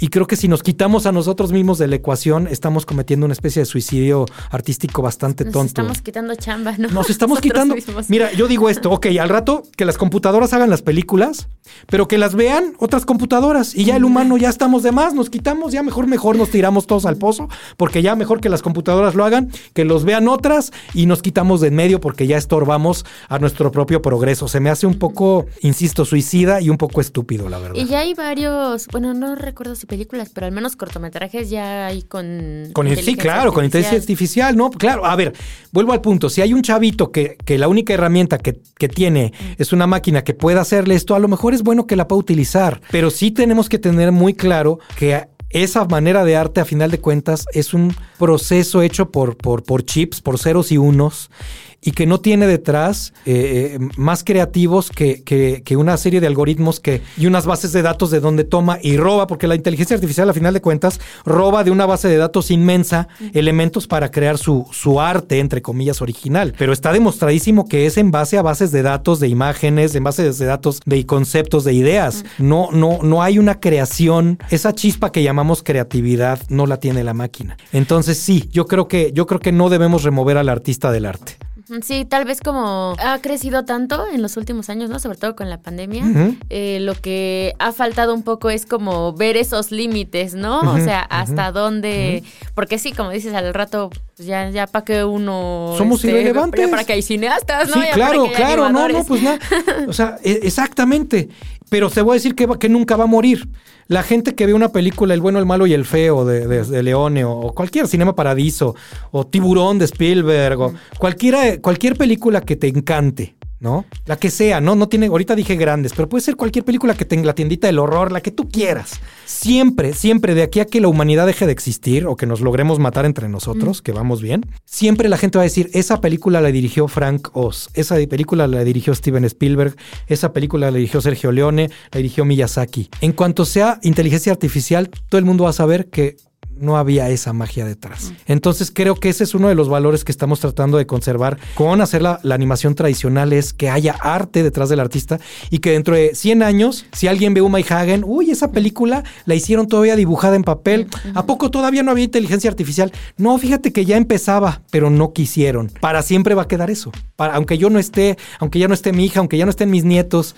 Y 0.00 0.08
creo 0.08 0.26
que 0.26 0.36
si 0.36 0.48
nos 0.48 0.62
quitamos 0.62 1.06
a 1.06 1.12
nosotros 1.12 1.50
mismos 1.50 1.78
de 1.78 1.88
la 1.88 1.96
ecuación, 1.96 2.46
estamos 2.46 2.86
cometiendo 2.86 3.26
una 3.26 3.32
especie 3.32 3.62
de 3.62 3.66
suicidio 3.66 4.26
artístico 4.50 5.02
bastante 5.02 5.44
Nos 5.44 5.52
tonto. 5.52 5.68
estamos 5.68 6.02
quitando 6.02 6.34
chamba, 6.36 6.76
¿no? 6.78 6.88
Nos 6.88 7.10
estamos 7.10 7.40
quitando. 7.40 7.74
mismos. 7.74 8.08
Mira, 8.10 8.30
yo 8.32 8.46
digo 8.48 8.68
esto, 8.68 8.90
ok, 8.90 9.06
al 9.20 9.28
rato 9.28 9.62
que 9.76 9.84
las 9.84 9.98
computadoras 9.98 10.52
hagan 10.52 10.70
las 10.70 10.82
películas, 10.82 11.48
pero 11.86 12.06
que 12.06 12.18
las 12.18 12.34
vean 12.34 12.74
otras 12.78 13.06
computadoras 13.06 13.74
y 13.74 13.86
ya 13.86 13.96
el 13.96 14.04
humano 14.04 14.36
ya 14.36 14.50
estamos 14.50 14.82
de 14.82 14.92
más, 14.92 15.14
nos 15.14 15.30
quitamos, 15.30 15.72
ya 15.72 15.82
mejor, 15.82 16.06
mejor 16.06 16.36
nos 16.36 16.50
tiramos 16.50 16.86
todos 16.86 17.06
al 17.06 17.16
pozo, 17.16 17.48
porque 17.76 18.02
ya 18.02 18.14
mejor 18.14 18.40
que 18.40 18.50
las 18.50 18.62
computadoras 18.62 19.14
lo 19.14 19.24
hagan, 19.24 19.50
que 19.72 19.84
los 19.84 20.04
vean 20.04 20.28
otras 20.28 20.72
y 20.94 21.06
nos 21.06 21.22
quitamos 21.22 21.60
de 21.60 21.68
en 21.68 21.74
medio 21.74 22.00
porque 22.00 22.26
ya 22.26 22.36
estorbamos 22.36 23.04
a 23.28 23.38
nuestro 23.38 23.70
propio 23.70 23.87
progreso. 24.02 24.46
Se 24.48 24.60
me 24.60 24.68
hace 24.70 24.86
un 24.86 24.98
poco, 24.98 25.46
insisto, 25.62 26.04
suicida 26.04 26.60
y 26.60 26.68
un 26.68 26.76
poco 26.76 27.00
estúpido, 27.00 27.48
la 27.48 27.58
verdad. 27.58 27.74
Y 27.76 27.86
ya 27.86 28.00
hay 28.00 28.12
varios, 28.14 28.86
bueno, 28.92 29.14
no 29.14 29.34
recuerdo 29.34 29.74
si 29.74 29.86
películas, 29.86 30.30
pero 30.34 30.46
al 30.46 30.52
menos 30.52 30.76
cortometrajes 30.76 31.48
ya 31.50 31.86
hay 31.86 32.02
con... 32.02 32.70
Con 32.74 32.86
el- 32.86 33.02
sí, 33.02 33.16
claro, 33.16 33.52
con 33.52 33.64
inteligencia 33.64 33.98
artificial. 33.98 34.56
¿no? 34.56 34.70
Claro, 34.70 35.06
a 35.06 35.16
ver, 35.16 35.32
vuelvo 35.72 35.92
al 35.92 36.00
punto. 36.00 36.28
Si 36.28 36.40
hay 36.42 36.52
un 36.52 36.62
chavito 36.62 37.10
que, 37.10 37.36
que 37.44 37.56
la 37.58 37.68
única 37.68 37.94
herramienta 37.94 38.38
que, 38.38 38.60
que 38.78 38.88
tiene 38.88 39.32
es 39.56 39.72
una 39.72 39.86
máquina 39.86 40.22
que 40.22 40.34
pueda 40.34 40.60
hacerle 40.60 40.94
esto, 40.94 41.14
a 41.14 41.18
lo 41.18 41.28
mejor 41.28 41.54
es 41.54 41.62
bueno 41.62 41.86
que 41.86 41.96
la 41.96 42.06
pueda 42.08 42.20
utilizar. 42.20 42.80
Pero 42.90 43.10
sí 43.10 43.30
tenemos 43.30 43.68
que 43.68 43.78
tener 43.78 44.12
muy 44.12 44.34
claro 44.34 44.78
que 44.96 45.26
esa 45.50 45.86
manera 45.86 46.24
de 46.24 46.36
arte, 46.36 46.60
a 46.60 46.64
final 46.66 46.90
de 46.90 47.00
cuentas, 47.00 47.46
es 47.54 47.72
un 47.72 47.96
proceso 48.18 48.82
hecho 48.82 49.10
por, 49.10 49.36
por, 49.38 49.62
por 49.62 49.82
chips, 49.82 50.20
por 50.20 50.38
ceros 50.38 50.70
y 50.72 50.76
unos, 50.76 51.30
y 51.80 51.92
que 51.92 52.06
no 52.06 52.18
tiene 52.20 52.46
detrás 52.46 53.12
eh, 53.24 53.78
eh, 53.80 53.88
más 53.96 54.24
creativos 54.24 54.90
que, 54.90 55.22
que- 55.22 55.62
que 55.64 55.76
una 55.76 55.96
serie 55.96 56.20
de 56.20 56.26
algoritmos 56.26 56.80
que, 56.80 57.02
y 57.16 57.26
unas 57.26 57.46
bases 57.46 57.72
de 57.72 57.82
datos 57.82 58.10
de 58.10 58.20
donde 58.20 58.44
toma 58.44 58.78
y 58.82 58.96
roba, 58.96 59.26
porque 59.26 59.46
la 59.46 59.54
inteligencia 59.54 59.94
artificial, 59.94 60.28
a 60.28 60.32
final 60.34 60.54
de 60.54 60.60
cuentas, 60.60 61.00
roba 61.24 61.62
de 61.64 61.70
una 61.70 61.86
base 61.86 62.08
de 62.08 62.16
datos 62.16 62.50
inmensa 62.50 63.08
elementos 63.32 63.86
para 63.86 64.10
crear 64.10 64.38
su, 64.38 64.66
su 64.72 65.00
arte, 65.00 65.38
entre 65.38 65.62
comillas, 65.62 66.02
original. 66.02 66.52
Pero 66.58 66.72
está 66.72 66.92
demostradísimo 66.92 67.68
que 67.68 67.86
es 67.86 67.96
en 67.96 68.10
base 68.10 68.38
a 68.38 68.42
bases 68.42 68.72
de 68.72 68.82
datos 68.82 69.20
de 69.20 69.28
imágenes, 69.28 69.94
en 69.94 70.04
bases 70.04 70.38
de 70.38 70.46
datos 70.46 70.80
de 70.84 71.06
conceptos, 71.06 71.64
de 71.64 71.74
ideas. 71.74 72.24
No, 72.38 72.70
no, 72.72 72.98
no 73.02 73.22
hay 73.22 73.38
una 73.38 73.60
creación, 73.60 74.38
esa 74.50 74.72
chispa 74.74 75.12
que 75.12 75.22
llamamos 75.22 75.62
creatividad 75.62 76.40
no 76.48 76.66
la 76.66 76.78
tiene 76.80 77.04
la 77.04 77.14
máquina. 77.14 77.56
Entonces 77.72 78.18
sí, 78.18 78.48
yo 78.52 78.66
creo 78.66 78.88
que, 78.88 79.12
yo 79.14 79.26
creo 79.26 79.40
que 79.40 79.52
no 79.52 79.68
debemos 79.70 80.02
remover 80.02 80.36
al 80.38 80.48
artista 80.48 80.90
del 80.90 81.06
arte. 81.06 81.36
Sí, 81.82 82.04
tal 82.04 82.24
vez 82.24 82.40
como 82.40 82.96
ha 82.98 83.18
crecido 83.20 83.64
tanto 83.64 84.06
en 84.10 84.22
los 84.22 84.36
últimos 84.36 84.70
años, 84.70 84.88
¿no? 84.88 84.98
Sobre 84.98 85.18
todo 85.18 85.36
con 85.36 85.50
la 85.50 85.60
pandemia, 85.60 86.04
eh, 86.48 86.78
lo 86.80 86.94
que 86.94 87.54
ha 87.58 87.72
faltado 87.72 88.14
un 88.14 88.22
poco 88.22 88.50
es 88.50 88.64
como 88.64 89.12
ver 89.12 89.36
esos 89.36 89.70
límites, 89.70 90.34
¿no? 90.34 90.60
o 90.60 90.78
sea, 90.78 91.00
hasta 91.00 91.52
dónde, 91.52 92.22
porque 92.54 92.78
sí, 92.78 92.92
como 92.92 93.10
dices, 93.10 93.34
al 93.34 93.52
rato 93.52 93.90
pues 94.18 94.26
ya, 94.26 94.50
ya 94.50 94.66
para 94.66 94.84
que 94.84 95.04
uno... 95.04 95.74
Somos 95.78 96.02
este, 96.02 96.10
irrelevantes. 96.10 96.64
ya 96.64 96.70
Para 96.70 96.82
que 96.82 96.94
hay 96.94 97.02
cineastas, 97.02 97.68
¿no? 97.68 97.74
Sí, 97.74 97.80
Ya 97.80 97.90
para 97.92 97.94
claro, 97.94 98.24
que 98.24 98.32
claro, 98.32 98.68
no, 98.70 98.88
no, 98.88 99.04
pues 99.04 99.22
nada. 99.22 99.38
O 99.88 99.92
sea, 99.92 100.18
e- 100.24 100.40
exactamente. 100.42 101.28
Pero 101.70 101.88
te 101.88 102.02
voy 102.02 102.12
a 102.12 102.14
decir 102.14 102.34
que, 102.34 102.48
que 102.58 102.68
nunca 102.68 102.96
va 102.96 103.04
a 103.04 103.06
morir. 103.06 103.48
La 103.88 104.02
gente 104.02 104.34
que 104.34 104.44
ve 104.46 104.52
una 104.54 104.68
película, 104.70 105.14
El 105.14 105.20
bueno, 105.22 105.38
el 105.38 105.46
malo 105.46 105.66
y 105.66 105.72
el 105.72 105.86
feo 105.86 106.24
de, 106.26 106.46
de- 106.46 106.62
de 106.62 106.82
Leone, 106.82 107.24
o, 107.24 107.32
o 107.32 107.54
cualquier 107.54 107.88
Cinema 107.88 108.14
Paradiso, 108.14 108.76
o 109.12 109.26
Tiburón 109.26 109.78
de 109.78 109.86
Spielberg, 109.86 110.60
o 110.60 110.74
cualquiera, 110.98 111.58
cualquier 111.62 111.96
película 111.96 112.42
que 112.42 112.54
te 112.56 112.68
encante, 112.68 113.34
¿no? 113.60 113.84
La 114.06 114.16
que 114.16 114.30
sea, 114.30 114.60
¿no? 114.60 114.74
No 114.74 114.88
tiene, 114.88 115.06
ahorita 115.06 115.34
dije 115.34 115.56
grandes, 115.56 115.92
pero 115.94 116.08
puede 116.08 116.22
ser 116.22 116.36
cualquier 116.36 116.64
película 116.64 116.94
que 116.94 117.04
tenga 117.04 117.26
la 117.26 117.34
tiendita 117.34 117.66
del 117.66 117.78
horror, 117.78 118.12
la 118.12 118.20
que 118.20 118.30
tú 118.30 118.48
quieras. 118.48 119.00
Siempre, 119.24 119.92
siempre, 119.92 120.34
de 120.34 120.42
aquí 120.42 120.60
a 120.60 120.66
que 120.66 120.80
la 120.80 120.88
humanidad 120.88 121.26
deje 121.26 121.46
de 121.46 121.52
existir 121.52 122.06
o 122.06 122.16
que 122.16 122.26
nos 122.26 122.40
logremos 122.40 122.78
matar 122.78 123.04
entre 123.04 123.28
nosotros, 123.28 123.82
que 123.82 123.92
vamos 123.92 124.22
bien, 124.22 124.46
siempre 124.64 125.08
la 125.08 125.18
gente 125.18 125.38
va 125.38 125.42
a 125.42 125.44
decir, 125.44 125.70
esa 125.72 126.00
película 126.00 126.40
la 126.40 126.50
dirigió 126.50 126.88
Frank 126.88 127.28
Oz, 127.32 127.70
esa 127.74 127.96
película 128.08 128.46
la 128.46 128.64
dirigió 128.64 128.94
Steven 128.94 129.24
Spielberg, 129.24 129.76
esa 130.06 130.32
película 130.32 130.70
la 130.70 130.76
dirigió 130.76 131.00
Sergio 131.00 131.32
Leone, 131.32 131.70
la 131.90 131.98
dirigió 131.98 132.24
Miyazaki. 132.24 132.88
En 133.00 133.12
cuanto 133.12 133.44
sea 133.44 133.78
inteligencia 133.82 134.32
artificial, 134.32 134.90
todo 135.08 135.18
el 135.18 135.24
mundo 135.24 135.44
va 135.44 135.50
a 135.50 135.54
saber 135.54 135.88
que 135.88 136.16
no 136.60 136.76
había 136.76 137.08
esa 137.10 137.32
magia 137.32 137.64
detrás. 137.64 138.12
Entonces 138.26 138.70
creo 138.72 138.94
que 138.94 139.08
ese 139.08 139.24
es 139.24 139.34
uno 139.34 139.48
de 139.48 139.54
los 139.54 139.68
valores 139.68 140.04
que 140.04 140.12
estamos 140.12 140.40
tratando 140.40 140.78
de 140.78 140.86
conservar 140.86 141.38
con 141.54 141.80
hacer 141.80 142.02
la, 142.02 142.20
animación 142.30 142.74
tradicional, 142.74 143.32
es 143.32 143.52
que 143.52 143.68
haya 143.68 143.96
arte 144.00 144.42
detrás 144.42 144.68
del 144.68 144.80
artista 144.80 145.18
y 145.50 145.58
que 145.58 145.72
dentro 145.72 145.94
de 145.94 146.14
100 146.14 146.42
años, 146.42 146.86
si 146.92 147.08
alguien 147.08 147.34
ve 147.34 147.40
Uma 147.40 147.58
y 147.60 147.64
Hagen, 147.68 148.04
uy, 148.06 148.30
esa 148.30 148.52
película 148.52 149.02
la 149.24 149.34
hicieron 149.34 149.66
todavía 149.66 149.96
dibujada 149.96 150.36
en 150.36 150.44
papel, 150.44 150.86
¿a 151.14 151.26
poco 151.26 151.50
todavía 151.50 151.82
no 151.82 151.90
había 151.90 152.04
inteligencia 152.04 152.48
artificial? 152.50 152.92
No, 153.16 153.36
fíjate 153.38 153.72
que 153.72 153.84
ya 153.84 153.96
empezaba, 153.96 154.62
pero 154.70 154.90
no 154.90 155.12
quisieron. 155.12 155.68
Para 155.80 156.02
siempre 156.02 156.34
va 156.34 156.42
a 156.42 156.48
quedar 156.48 156.70
eso. 156.70 156.92
Aunque 157.16 157.58
yo 157.58 157.70
no 157.70 157.78
esté, 157.78 158.16
aunque 158.38 158.58
ya 158.58 158.68
no 158.68 158.74
esté 158.74 158.92
mi 158.92 159.04
hija, 159.04 159.20
aunque 159.20 159.36
ya 159.36 159.44
no 159.44 159.50
estén 159.50 159.70
mis 159.70 159.84
nietos, 159.84 160.36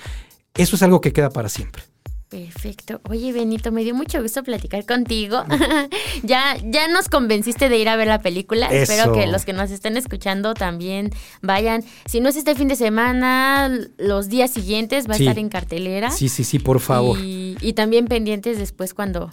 eso 0.54 0.76
es 0.76 0.82
algo 0.82 1.00
que 1.00 1.12
queda 1.12 1.30
para 1.30 1.48
siempre. 1.48 1.82
Perfecto. 2.30 3.00
Oye, 3.10 3.32
Benito, 3.32 3.72
me 3.72 3.82
dio 3.82 3.92
mucho 3.92 4.22
gusto 4.22 4.44
platicar 4.44 4.86
contigo. 4.86 5.42
ya, 6.22 6.56
ya 6.62 6.86
nos 6.86 7.08
convenciste 7.08 7.68
de 7.68 7.76
ir 7.76 7.88
a 7.88 7.96
ver 7.96 8.06
la 8.06 8.22
película. 8.22 8.68
Espero 8.68 9.12
que 9.12 9.26
los 9.26 9.44
que 9.44 9.52
nos 9.52 9.72
estén 9.72 9.96
escuchando 9.96 10.54
también 10.54 11.10
vayan. 11.42 11.82
Si 12.06 12.20
no 12.20 12.28
es 12.28 12.36
este 12.36 12.54
fin 12.54 12.68
de 12.68 12.76
semana, 12.76 13.68
los 13.98 14.28
días 14.28 14.52
siguientes 14.52 15.08
va 15.08 15.14
a 15.14 15.16
estar 15.16 15.40
en 15.40 15.48
cartelera. 15.48 16.12
Sí, 16.12 16.28
sí, 16.28 16.44
sí, 16.44 16.60
por 16.60 16.78
favor. 16.78 17.18
Y, 17.18 17.56
y 17.60 17.72
también 17.72 18.06
pendientes 18.06 18.58
después 18.58 18.94
cuando 18.94 19.30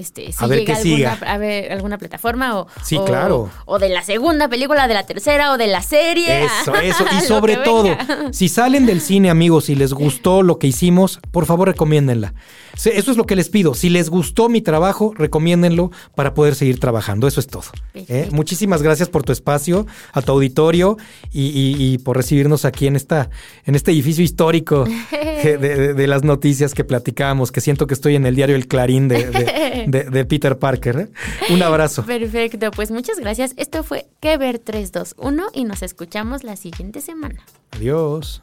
este, 0.00 0.32
si 0.32 0.44
A 0.44 0.48
ver 0.48 0.58
llega 0.60 0.74
qué 0.74 0.80
alguna, 0.80 1.14
siga. 1.16 1.32
a 1.32 1.38
ver 1.38 1.72
alguna 1.72 1.98
plataforma 1.98 2.58
o, 2.58 2.66
Sí, 2.82 2.96
o- 2.96 3.04
claro. 3.04 3.48
o 3.66 3.78
de 3.78 3.88
la 3.90 4.02
segunda 4.02 4.48
película, 4.48 4.88
de 4.88 4.94
la 4.94 5.04
tercera 5.06 5.52
o 5.52 5.58
de 5.58 5.68
la 5.68 5.82
serie. 5.82 6.44
Eso, 6.44 6.74
eso. 6.82 7.04
Y 7.16 7.20
sobre 7.20 7.56
que 7.56 7.62
todo, 7.64 7.96
si 8.32 8.48
salen 8.48 8.86
del 8.86 9.00
cine, 9.00 9.30
amigos, 9.30 9.68
y 9.70 9.76
les 9.76 9.92
gustó 9.92 10.42
lo 10.42 10.58
que 10.58 10.66
hicimos, 10.66 11.20
por 11.30 11.46
favor, 11.46 11.68
recomiéndenla. 11.68 12.34
Eso 12.74 13.10
es 13.10 13.16
lo 13.16 13.24
que 13.26 13.36
les 13.36 13.48
pido. 13.48 13.74
Si 13.74 13.88
les 13.90 14.08
gustó 14.10 14.48
mi 14.48 14.60
trabajo, 14.62 15.12
recomiéndenlo 15.16 15.90
para 16.14 16.34
poder 16.34 16.54
seguir 16.54 16.80
trabajando. 16.80 17.26
Eso 17.28 17.40
es 17.40 17.46
todo. 17.46 17.64
¿eh? 17.94 18.28
Muchísimas 18.32 18.82
gracias 18.82 19.08
por 19.08 19.22
tu 19.22 19.32
espacio, 19.32 19.86
a 20.12 20.22
tu 20.22 20.32
auditorio 20.32 20.96
y, 21.32 21.46
y- 21.48 21.76
y 21.94 21.98
por 21.98 22.16
recibirnos 22.16 22.64
aquí 22.64 22.86
en, 22.86 22.96
esta, 22.96 23.30
en 23.66 23.74
este 23.74 23.90
edificio 23.92 24.22
histórico 24.24 24.84
de, 25.10 25.58
de- 25.58 25.94
de 25.94 26.06
las 26.06 26.22
noticias 26.24 26.74
que 26.74 26.84
platicamos, 26.84 27.52
que 27.52 27.60
siento 27.60 27.86
que 27.86 27.94
estoy 27.94 28.14
en 28.16 28.26
el 28.26 28.34
diario 28.36 28.56
El 28.56 28.66
Clarín 28.68 29.08
de 29.08 30.24
Peter 30.28 30.58
Parker. 30.58 30.96
¿eh? 31.00 31.52
Un 31.52 31.62
abrazo. 31.62 32.04
Perfecto, 32.04 32.70
pues 32.70 32.90
muchas 32.90 33.18
gracias. 33.18 33.54
Esto 33.56 33.82
fue 33.82 34.06
Que 34.20 34.36
Ver 34.38 34.58
321 34.58 35.48
y 35.52 35.64
nos 35.64 35.82
escuchamos 35.82 36.44
la 36.44 36.56
siguiente 36.56 37.00
semana. 37.00 37.40
Adiós. 37.72 38.42